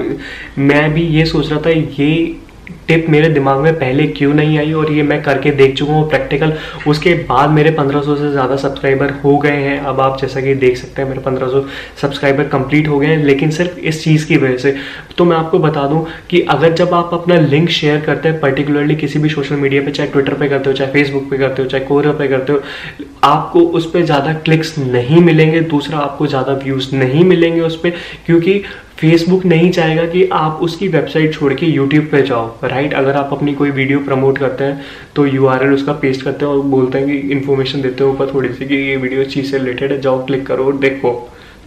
मैं 0.58 0.92
भी 0.94 1.02
ये 1.08 1.24
सोच 1.26 1.50
रहा 1.50 1.60
था, 1.60 1.70
ये 1.70 2.36
टिप 2.88 3.06
मेरे 3.08 3.28
दिमाग 3.28 3.58
में 3.60 3.72
पहले 3.74 4.06
क्यों 4.08 4.32
नहीं 4.34 4.58
आई 4.58 4.72
और 4.72 4.90
ये 4.92 5.02
मैं 5.02 5.22
करके 5.22 5.50
देख 5.52 5.74
चुका 5.76 5.92
हूँ 5.92 6.08
प्रैक्टिकल। 6.10 6.52
उसके 6.86 7.14
बाद 7.24 7.50
मेरे 7.50 7.70
1500 7.70 8.16
से 8.16 8.30
ज़्यादा 8.30 8.56
सब्सक्राइबर 8.56 9.10
हो 9.24 9.36
गए 9.38 9.56
हैं। 9.56 9.78
अब 9.80 10.00
आप 10.00 10.18
जैसा 10.20 10.40
कि 10.40 10.54
देख 10.56 10.76
सकते 10.76 11.02
हैं 11.02 11.08
मेरे 11.08 11.20
1500 11.20 11.64
सब्सक्राइबर 12.00 12.48
कंप्लीट 12.48 12.88
हो 12.88 12.98
गए 12.98 13.06
हैं, 13.06 13.22
लेकिन 13.24 13.50
सिर्फ़ 13.50 13.78
इस 13.80 14.02
चीज़ 14.04 14.26
की 14.26 14.36
वजह 14.36 14.56
से। 14.56 14.74
तो 15.18 15.24
मैं 15.24 15.36
आपको 15.36 15.58
बता 15.58 15.86
दूँ 15.86 16.06
कि 16.30 16.40
अगर 16.50 16.72
जब 16.74 16.94
आप 16.94 17.10
अपना 17.12 17.36
लिंक 17.36 17.68
शेयर 17.70 18.00
करते 18.00 18.28
हैं, 18.28 18.40
पर्टिकुलरली 18.40 18.96
किसी 18.96 19.18
भी 19.18 19.28
सोशल 19.28 19.56
मीडिया 19.56 19.82
पर 19.82 19.90
चाहे 19.90 20.10
ट्विटर 20.10 20.34
पर 20.34 20.48
करते 20.48 20.70
हो, 20.70 20.76
चाहे 20.76 20.92
फेसबुक 20.92 21.30
पर 21.30 21.36
करते 21.36 21.62
हो, 21.62 21.68
चाहे 21.68 21.84
कोरियर 21.84 22.14
पे 22.14 22.28
करते 22.28 22.52
हो, 22.52 22.60
आपको 23.24 23.60
उस 23.60 23.90
पर 23.90 24.02
ज़्यादा 24.02 24.32
क्लिक्स 24.34 24.76
नहीं 24.78 25.20
मिलेंगे, 25.20 25.60
दूसरा 25.60 25.98
आपको 25.98 26.26
ज़्यादा 26.26 26.52
व्यूज़ 26.64 26.94
नहीं 26.96 27.24
मिलेंगे 27.24 27.60
उस 27.60 27.76
पर 27.76 27.90
क्योंकि 28.26 28.62
फेसबुक 29.00 29.44
नहीं 29.44 29.70
चाहेगा 29.70 30.04
कि 30.06 30.24
आप 30.32 30.58
उसकी 30.62 30.88
वेबसाइट 30.88 31.34
छोड़ 31.34 31.52
के 31.54 31.66
यूट्यूब 31.66 32.04
पे 32.04 32.20
जाओ 32.22 32.46
राइट 32.64 32.94
अगर 32.94 33.12
आप 33.12 33.28
अपनी 33.32 33.54
कोई 33.54 33.70
वीडियो 33.70 33.98
प्रमोट 33.98 34.38
करते 34.38 34.64
हैं 34.64 34.82
तो 35.16 35.26
URL 35.28 35.72
उसका 35.74 35.92
पेस्ट 35.92 36.22
करते 36.22 36.44
हैं 36.44 36.52
और 36.52 36.60
बोलते 36.66 36.98
हैं 36.98 37.06
कि 37.06 37.16
इन्फॉर्मेशन 37.32 37.80
देते 37.82 38.04
हैं 38.04 38.10
ऊपर 38.10 38.34
थोड़ी 38.34 38.48
सी 38.48 38.66
कि 38.66 38.74
ये 38.74 38.96
वीडियो 38.96 39.24
चीज़ 39.24 39.50
से 39.50 39.58
रिलेटेड 39.58 39.92
है, 39.92 40.00
जाओ 40.00 40.24
क्लिक 40.26 40.46
करो 40.46 40.72
देखो। 40.72 41.12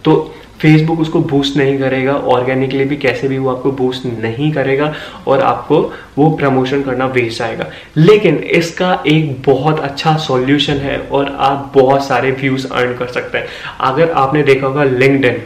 तो 0.04 0.34
फेसबुक 0.60 1.00
उसको 1.00 1.20
बूस्ट 1.20 1.56
नहीं 1.56 1.78
करेगा 1.78 2.12
ऑर्गेनिकली 2.12 2.84
भी 2.84 2.96
कैसे 2.96 3.28
भी 3.28 3.38
वो 3.38 3.50
आपको 3.50 3.70
बूस्ट 3.72 4.06
नहीं 4.06 4.52
करेगा 4.52 4.92
और 5.26 5.40
आपको 5.40 5.80
वो 6.18 6.30
प्रमोशन 6.30 6.82
करना 6.82 7.06
वेस्ट 7.06 7.42
आएगा। 7.42 7.66
लेकिन 7.96 8.36
इसका 8.36 9.02
एक 9.06 9.36
बहुत 9.46 9.80
अच्छा 9.80 10.16
सॉल्यूशन 10.18 10.76
है 10.76 10.98
और 10.98 11.34
आप 11.38 11.72
बहुत 11.74 12.06
सारे 12.06 12.30
व्यूज़ 12.30 12.66
अर्न 12.72 12.94
कर 12.94 13.06
सकते 13.08 13.38
हैं। 13.38 13.46
अगर 13.80 14.10
आपने 14.10 14.42
देखा 14.42 14.66
होगा 14.66 14.84
लिंकड 14.84 15.40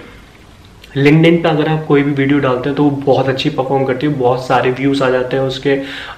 लिंकडिन 0.97 1.37
पे 1.43 1.49
अगर 1.49 1.69
आप 1.69 1.85
कोई 1.87 2.03
भी 2.03 2.11
वीडियो 2.13 2.39
डालते 2.41 2.69
हैं 2.69 2.77
तो 2.77 2.85
वो 2.85 2.91
बहुत 3.05 3.29
अच्छी 3.29 3.51
परफॉर्म 3.51 3.85
करती 3.85 4.07
है, 4.07 4.13
बहुत 4.15 4.47
सारे 4.47 4.71
व्यूज़ 4.73 5.03
आ 5.05 5.09
जाते 5.11 5.37
हैं 5.37 5.43
उसके 5.45 5.75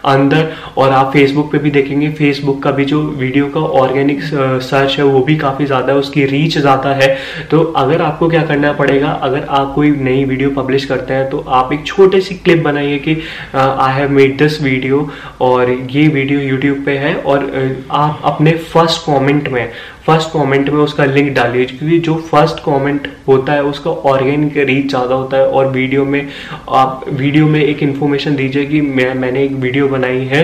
अंदर। 0.06 0.52
और 0.78 0.90
आप 0.90 1.12
फेसबुक 1.12 1.50
पे 1.52 1.58
भी 1.58 1.70
देखेंगे 1.70 2.10
फेसबुक 2.12 2.62
का 2.62 2.70
भी 2.70 2.84
जो 2.84 3.00
वीडियो 3.02 3.48
का 3.48 3.60
ऑर्गेनिक 3.60 4.22
सर्च 4.22 4.96
है, 4.98 5.04
वो 5.04 5.20
भी 5.22 5.36
काफ़ी 5.36 5.66
ज़्यादा 5.66 5.92
है, 5.92 5.98
उसकी 5.98 6.24
रीच 6.26 6.58
ज़्यादा 6.58 6.92
है। 6.94 7.16
तो 7.50 7.62
अगर 7.76 8.02
आपको 8.02 8.28
क्या 8.28 8.42
करना 8.46 8.72
पड़ेगा, 8.74 9.10
अगर 9.22 9.46
आप 9.50 9.72
कोई 9.74 9.90
नई 9.92 10.24
वीडियो 10.24 10.50
पब्लिश 10.52 10.84
करते 10.84 11.14
हैं 11.14 11.28
तो 11.30 11.44
आप 11.50 11.72
एक 11.72 11.86
छोटे 11.86 12.20
सी 12.20 12.34
क्लिप 12.36 12.62
बनाइए 12.64 12.98
कि 12.98 13.16
I 13.54 13.92
have 13.92 14.10
made 14.12 14.36
this 14.38 14.60
video 14.62 15.08
और 15.42 15.70
ये 15.70 16.06
वीडियो 16.10 16.40
यूट्यूब 16.40 16.78
पर 16.86 16.96
है 16.98 17.14
और 17.16 17.48
आप 17.92 18.20
अपने 18.24 18.52
फ़र्स्ट 18.72 19.04
कॉमेंट 19.06 19.48
में 19.48 19.70
फ़र्स्ट 20.10 20.30
कमेंट 20.30 20.68
में 20.70 20.78
उसका 20.80 21.04
लिंक 21.04 21.32
डालिए, 21.34 21.64
क्योंकि 21.66 21.98
जो 21.98 22.14
फ़र्स्ट 22.30 22.58
कमेंट 22.60 23.06
होता 23.28 23.52
है, 23.52 23.62
उसका 23.64 23.90
ऑर्गेनिक 23.90 24.56
रीच 24.58 24.88
ज़्यादा 24.90 25.14
होता 25.14 25.36
है 25.36 25.46
और 25.48 25.66
वीडियो 25.72 26.04
में 26.04 26.28
आप 26.68 27.04
वीडियो 27.10 27.46
में 27.46 27.60
एक 27.60 27.82
इन्फॉर्मेशन 27.82 28.36
दीजिए 28.36 28.64
कि 28.66 28.80
मैं, 28.80 29.12
मैंने 29.14 29.44
एक 29.44 29.52
वीडियो 29.52 29.88
बनाई 29.88 30.24
है 30.32 30.42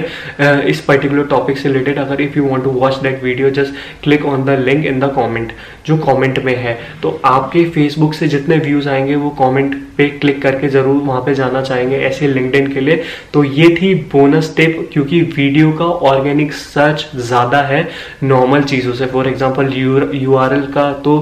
इस 0.68 0.80
पर्टिकुलर 0.80 1.24
टॉपिक 1.26 1.58
से 1.58 1.68
रिलेटेड 1.68 1.98
अगर 1.98 2.20
if 2.20 2.38
you 2.38 2.46
want 2.48 2.64
to 2.64 2.70
watch 2.72 2.96
that 2.98 3.22
video 3.24 3.50
just 3.58 3.74
click 4.04 4.24
on 4.26 4.44
the 4.44 4.58
link 4.60 4.86
in 4.86 5.00
the 5.00 5.12
comment 5.16 5.52
जो 5.86 5.96
कमेंट 5.98 6.38
में 6.44 6.54
है। 6.56 6.78
तो 7.02 7.20
आपके 7.24 7.64
फेसबुक 7.70 8.14
से 8.14 8.28
जितने 8.28 8.56
व्यूज़ 8.58 8.88
आएँगे, 8.88 9.14
वो 9.16 9.30
कमेंट 9.40 9.74
पे 9.98 10.08
क्लिक 10.18 10.40
करके 10.42 10.68
ज़रूर 10.68 11.02
वहाँ 11.02 11.20
पे 11.22 11.34
जाना 11.34 11.62
चाहेंगे 11.62 11.96
ऐसे 12.06 12.28
लिंकडिन 12.28 12.72
के 12.72 12.80
लिए। 12.80 13.02
तो 13.34 13.44
ये 13.44 13.68
थी 13.76 13.94
बोनस 14.12 14.52
टिप 14.56 14.88
क्योंकि 14.92 15.20
वीडियो 15.36 15.70
का 15.72 15.84
ऑर्गेनिक 15.84 16.52
सर्च 16.54 17.06
ज़्यादा 17.16 17.60
है 17.64 17.86
नॉर्मल 18.24 18.62
चीज़ों 18.64 18.92
से। 18.94 19.06
For 19.06 19.28
example 19.28 19.72
U 20.14 20.34
R 20.36 20.54
L 20.54 20.66
का 20.72 20.92
तो 21.04 21.16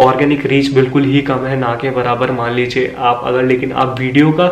ऑर्गेनिक 0.00 0.46
रीच 0.46 0.72
बिल्कुल 0.74 1.04
ही 1.04 1.20
कम 1.22 1.44
है, 1.46 1.56
ना 1.58 1.74
के 1.76 1.90
बराबर 1.92 2.30
मान 2.32 2.52
लीजिए 2.54 2.94
आप 2.98 3.22
अगर, 3.24 3.44
लेकिन 3.44 3.72
आप 3.74 3.96
वीडियो 4.00 4.32
का 4.40 4.50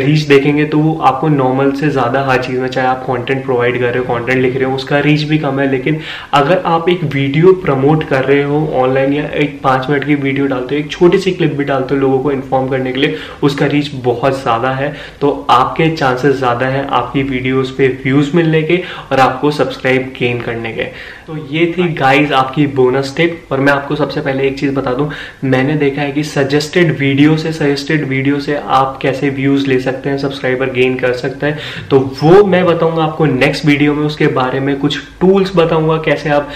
रीच 0.00 0.26
देखेंगे 0.28 0.64
तो 0.66 0.78
वो 0.78 0.94
आपको 1.02 1.28
नॉर्मल 1.30 1.72
से 1.72 1.90
ज़्यादा 1.90 2.24
हर 2.24 2.42
चीज़ 2.42 2.60
में, 2.60 2.68
चाहे 2.68 2.86
आप 2.88 3.04
कॉन्टेंट 3.06 3.44
प्रोवाइड 3.44 3.78
कर 3.80 3.86
रहे 3.86 3.98
हो 3.98 4.04
कॉन्टेंट 4.04 4.40
लिख 4.42 4.56
रहे 4.56 4.64
हो, 4.64 4.74
उसका 4.74 4.98
रीच 5.00 5.22
भी 5.24 5.38
कम 5.38 5.60
है। 5.60 5.70
लेकिन 5.70 6.00
अगर 6.34 6.62
आप 6.66 6.88
एक 6.88 7.04
वीडियो 7.14 7.52
प्रमोट 7.64 8.04
कर 8.08 8.24
रहे 8.24 8.42
हो 8.42 8.66
ऑनलाइन 8.76 9.12
या 9.12 9.26
एक 9.36 9.60
पाँच 9.62 9.88
मिनट 9.90 10.04
की 10.04 10.14
वीडियो 10.16 10.46
डालते 10.46 10.74
हो, 10.74 10.80
एक 10.80 10.90
छोटी 10.90 11.18
सी 11.18 11.32
क्लिप 11.32 11.54
भी 11.54 11.64
डालते 11.64 11.94
हो 11.94 12.00
लोगों 12.00 12.18
को 12.22 12.32
इन्फॉर्म 12.32 12.68
करने 12.68 12.92
के 12.92 13.00
लिए 13.00 13.16
उसका 13.42 13.66
रीच 13.66 13.90
बहुत 14.04 14.40
ज़्यादा 14.42 14.70
है। 14.72 14.92
तो 15.20 15.30
आपके 15.50 15.88
चांसेस 15.96 16.36
ज़्यादा 16.36 16.66
है 16.66 16.86
आपकी 16.88 17.22
वीडियोस 17.24 17.74
पे 17.78 17.88
व्यूज़ 18.04 18.36
मिलने 18.36 18.62
के 18.62 18.82
और 19.12 19.20
आपको 19.20 19.50
सब्सक्राइब 19.52 20.12
गेन 20.18 20.40
करने 20.40 20.72
के। 20.72 20.86
तो 21.30 21.36
ये 21.48 21.64
थी 21.72 21.86
गाइस 21.94 22.32
आपकी 22.32 22.66
बोनस 22.76 23.12
टिप 23.16 23.52
और 23.52 23.60
मैं 23.60 23.72
आपको 23.72 23.96
सबसे 23.96 24.20
पहले 24.20 24.46
एक 24.46 24.58
चीज़ 24.58 24.72
बता 24.74 24.92
दूँ 24.94 25.08
मैंने 25.44 25.74
देखा 25.76 26.02
है 26.02 26.12
कि 26.12 26.22
सजेस्टेड 26.24 26.90
वीडियो 26.98 27.36
से 27.36 27.52
सजेस्टेड 27.52 28.06
वीडियो 28.08 28.40
से 28.40 28.56
आप 28.76 28.98
कैसे 29.02 29.28
व्यूज़ 29.30 29.66
ले 29.68 29.78
सकते 29.80 30.10
हैं 30.10 30.16
सब्सक्राइबर 30.18 30.70
गेन 30.72 30.96
कर 30.98 31.12
सकते 31.12 31.46
हैं। 31.46 31.86
तो 31.90 31.98
वो 32.22 32.44
मैं 32.44 32.64
बताऊँगा 32.66 33.02
आपको 33.04 33.26
नेक्स्ट 33.26 33.66
वीडियो 33.66 33.94
में 33.94 34.04
उसके 34.06 34.26
बारे 34.38 34.60
में 34.60 34.74
कुछ 34.80 34.98
टूल्स 35.20 35.54
बताऊँगा 35.56 35.96
कैसे 36.06 36.30
आप 36.30 36.50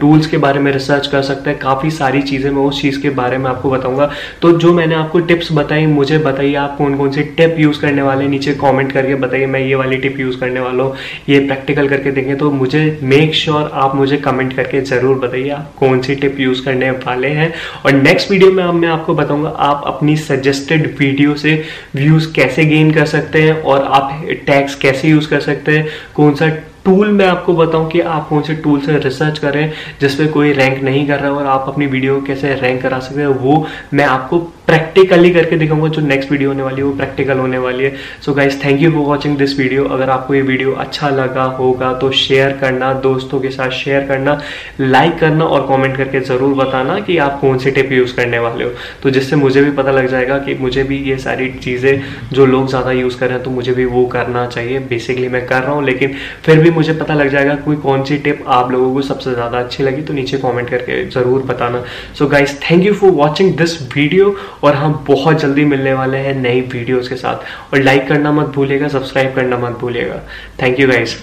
टूल्स 0.00 0.26
के 0.26 0.36
बारे 0.36 0.60
में 0.60 0.72
रिसर्च 0.72 1.06
कर 1.06 1.22
सकते 1.22 1.50
हैं। 1.50 1.58
काफ़ी 1.58 1.90
सारी 1.90 2.22
चीज़ें 2.22 2.50
मैं 2.50 2.62
उस 2.62 2.80
चीज़ 2.82 3.00
के 3.02 3.10
बारे 3.12 3.38
में 3.38 3.50
आपको 3.50 3.70
बताऊँगा। 3.70 4.10
तो 4.42 4.52
जो 4.58 4.72
मैंने 4.74 4.94
आपको 4.94 5.20
टिप्स 5.20 5.52
बताई 5.52 5.86
मुझे 5.88 6.18
बताइए 6.20 6.54
आप 6.56 6.76
कौन 6.78 6.96
कौन 6.96 7.12
सी 7.12 7.22
टिप 7.36 7.56
यूज़ 7.58 7.80
करने 7.80 8.02
वाले 8.02 8.28
नीचे 8.28 8.54
कॉमेंट 8.56 8.92
करके 8.92 9.14
बताइए 9.16 9.46
मैं 9.46 9.60
ये 9.60 9.74
वाली 9.74 9.96
टिप 9.98 10.18
यूज़ 10.20 10.40
करने 10.40 10.60
वाला 10.60 10.82
हूँ। 10.82 10.96
ये 11.28 11.46
प्रैक्टिकल 11.46 11.88
करके 11.88 12.10
देखें 12.12 12.36
तो 12.38 12.50
मुझे 12.52 12.84
मेक 13.02 13.34
श्योर 13.34 13.64
आप 13.74 13.94
मुझे 13.94 14.16
कमेंट 14.18 14.52
करके 14.52 14.80
ज़रूर 14.82 15.18
बताइए 15.18 15.48
आप 15.50 15.72
कौन 15.78 16.00
सी 16.02 16.14
टिप 16.16 16.40
यूज़ 16.40 16.64
करने 16.64 16.90
वाले 16.90 17.28
हैं। 17.30 17.52
और 17.84 17.92
नेक्स्ट 17.92 18.30
वीडियो 18.30 18.52
में 18.52 18.64
मैं 18.72 18.88
आपको 18.88 19.14
बताऊँगा 19.14 19.50
आप 19.62 19.82
अपनी 19.86 20.16
सजेस्टेड 20.18 20.94
वीडियो 20.98 21.34
से 21.36 21.62
व्यूज़ 21.96 22.32
कैसे 22.34 22.64
गेन 22.66 22.90
कर 22.92 23.06
सकते 23.06 23.42
हैं 23.42 23.60
और 23.62 23.84
आप 23.84 24.24
टैक्स 24.46 24.74
कैसे 24.76 25.08
यूज़ 25.08 25.28
कर 25.30 25.40
सकते 25.40 25.78
हैं, 25.78 25.86
कौन 26.14 26.34
सा 26.34 26.48
टूल 26.86 27.08
मैं 27.12 27.26
आपको 27.26 27.54
बताऊँ 27.54 27.88
कि 27.90 28.00
आप 28.00 28.28
कौन 28.28 28.42
से 28.42 28.54
टूल 28.56 28.80
से 28.80 28.98
रिसर्च 29.00 29.38
करें 29.38 29.72
जिसपे 30.00 30.26
कोई 30.28 30.52
रैंक 30.54 30.82
नहीं 30.84 31.06
कर 31.06 31.20
रहा 31.20 31.30
और 31.32 31.46
आप 31.48 31.64
अपनी 31.68 31.86
वीडियो 31.88 32.20
कैसे 32.26 32.54
रैंक 32.56 32.82
करा 32.82 32.98
सकते 33.00 33.20
हैं, 33.20 33.28
वो 33.28 33.66
मैं 33.94 34.04
आपको 34.06 34.38
प्रैक्टिकली 34.66 35.30
करके 35.30 35.56
दिखाऊँगा 35.56 35.88
जो 35.88 36.02
नेक्स्ट 36.02 36.30
वीडियो 36.30 36.48
होने 36.50 36.62
वाली 36.62 36.76
है, 36.76 36.82
वो 36.82 36.92
प्रैक्टिकल 36.96 37.38
होने 37.38 37.58
वाली 37.58 37.84
है। 37.84 37.92
So 38.24 38.32
guys 38.34 38.56
thank 38.64 38.80
you 38.82 38.90
for 38.92 39.04
watching 39.06 39.36
this 39.38 39.58
video 39.58 39.84
अगर 39.86 40.10
आपको 40.10 40.34
ये 40.34 40.40
वीडियो 40.42 40.72
अच्छा 40.74 41.08
लगा 41.10 41.42
होगा 41.58 41.92
तो 41.94 42.10
शेयर 42.12 42.56
करना, 42.60 42.92
दोस्तों 43.02 43.40
के 43.40 43.50
साथ 43.50 43.70
शेयर 43.72 44.06
करना 44.06 44.38
लाइक 44.80 45.18
करना 45.18 45.44
और 45.46 45.66
कॉमेंट 45.66 45.96
करके 45.96 46.20
ज़रूर 46.22 46.54
बताना 46.56 46.98
कि 47.00 47.18
आप 47.18 47.38
कौन 47.40 47.58
सी 47.58 47.70
टिप 47.70 47.92
यूज़ 47.92 48.14
करने 48.16 48.38
वाले 48.38 48.64
हो। 48.64 48.70
तो 49.02 49.10
जिससे 49.10 49.36
मुझे 49.36 49.62
भी 49.62 49.70
पता 49.72 49.90
लग 49.90 50.08
जाएगा 50.08 50.38
कि 50.38 50.54
मुझे 50.60 50.82
भी 50.84 50.98
ये 51.10 51.18
सारी 51.18 51.48
चीज़ें, 51.54 52.02
जो 52.32 52.46
लोग 52.46 52.68
ज़्यादा 52.68 52.92
यूज़ 52.92 53.18
कर 53.18 53.26
रहे 53.26 53.36
हैं 53.36 53.44
तो 53.44 53.50
मुझे 53.50 53.72
भी 53.72 53.84
वो 53.86 54.04
करना 54.08 54.46
चाहिए। 54.48 54.78
बेसिकली 54.88 55.28
मैं 55.28 55.44
कर 55.46 55.62
रहा 55.62 55.72
हूँ, 55.72 55.84
लेकिन 55.84 56.14
फिर 56.44 56.60
भी 56.60 56.70
मुझे 56.76 56.92
पता 56.94 57.14
लग 57.14 57.28
जाएगा 57.30 57.54
कोई 57.64 57.76
कौन 57.78 58.04
सी 58.04 58.18
टिप 58.18 58.44
आप 58.48 58.70
लोगों 58.70 58.92
को 58.94 59.02
सबसे 59.04 59.34
ज़्यादा 59.34 59.58
अच्छी 59.58 59.82
लगी 59.82 60.02
तो 60.02 60.14
नीचे 60.14 60.38
कॉमेंट 60.38 60.68
करके 60.70 61.04
ज़रूर 61.10 61.42
बताना। 61.44 61.82
So 62.18 62.26
guys 62.28 62.54
thank 62.60 62.84
you 62.84 62.94
for 62.94 63.10
watching 63.14 63.56
this 63.58 63.80
video 63.94 64.36
और 64.64 64.74
हम 64.74 65.04
बहुत 65.08 65.40
जल्दी 65.40 65.64
मिलने 65.64 65.92
वाले 65.94 66.18
हैं 66.18 66.34
नई 66.42 66.60
वीडियोज़ 66.72 67.08
के 67.08 67.16
साथ। 67.16 67.72
और 67.72 67.82
लाइक 67.82 68.08
करना 68.08 68.32
मत 68.32 68.54
भूलिएगा 68.54 68.88
सब्सक्राइब 68.88 69.34
करना 69.34 69.58
मत 69.58 69.78
भूलेगा 69.80 70.22
थैंक 70.62 70.80
यू 70.80 70.88
गाइज़ 70.88 71.16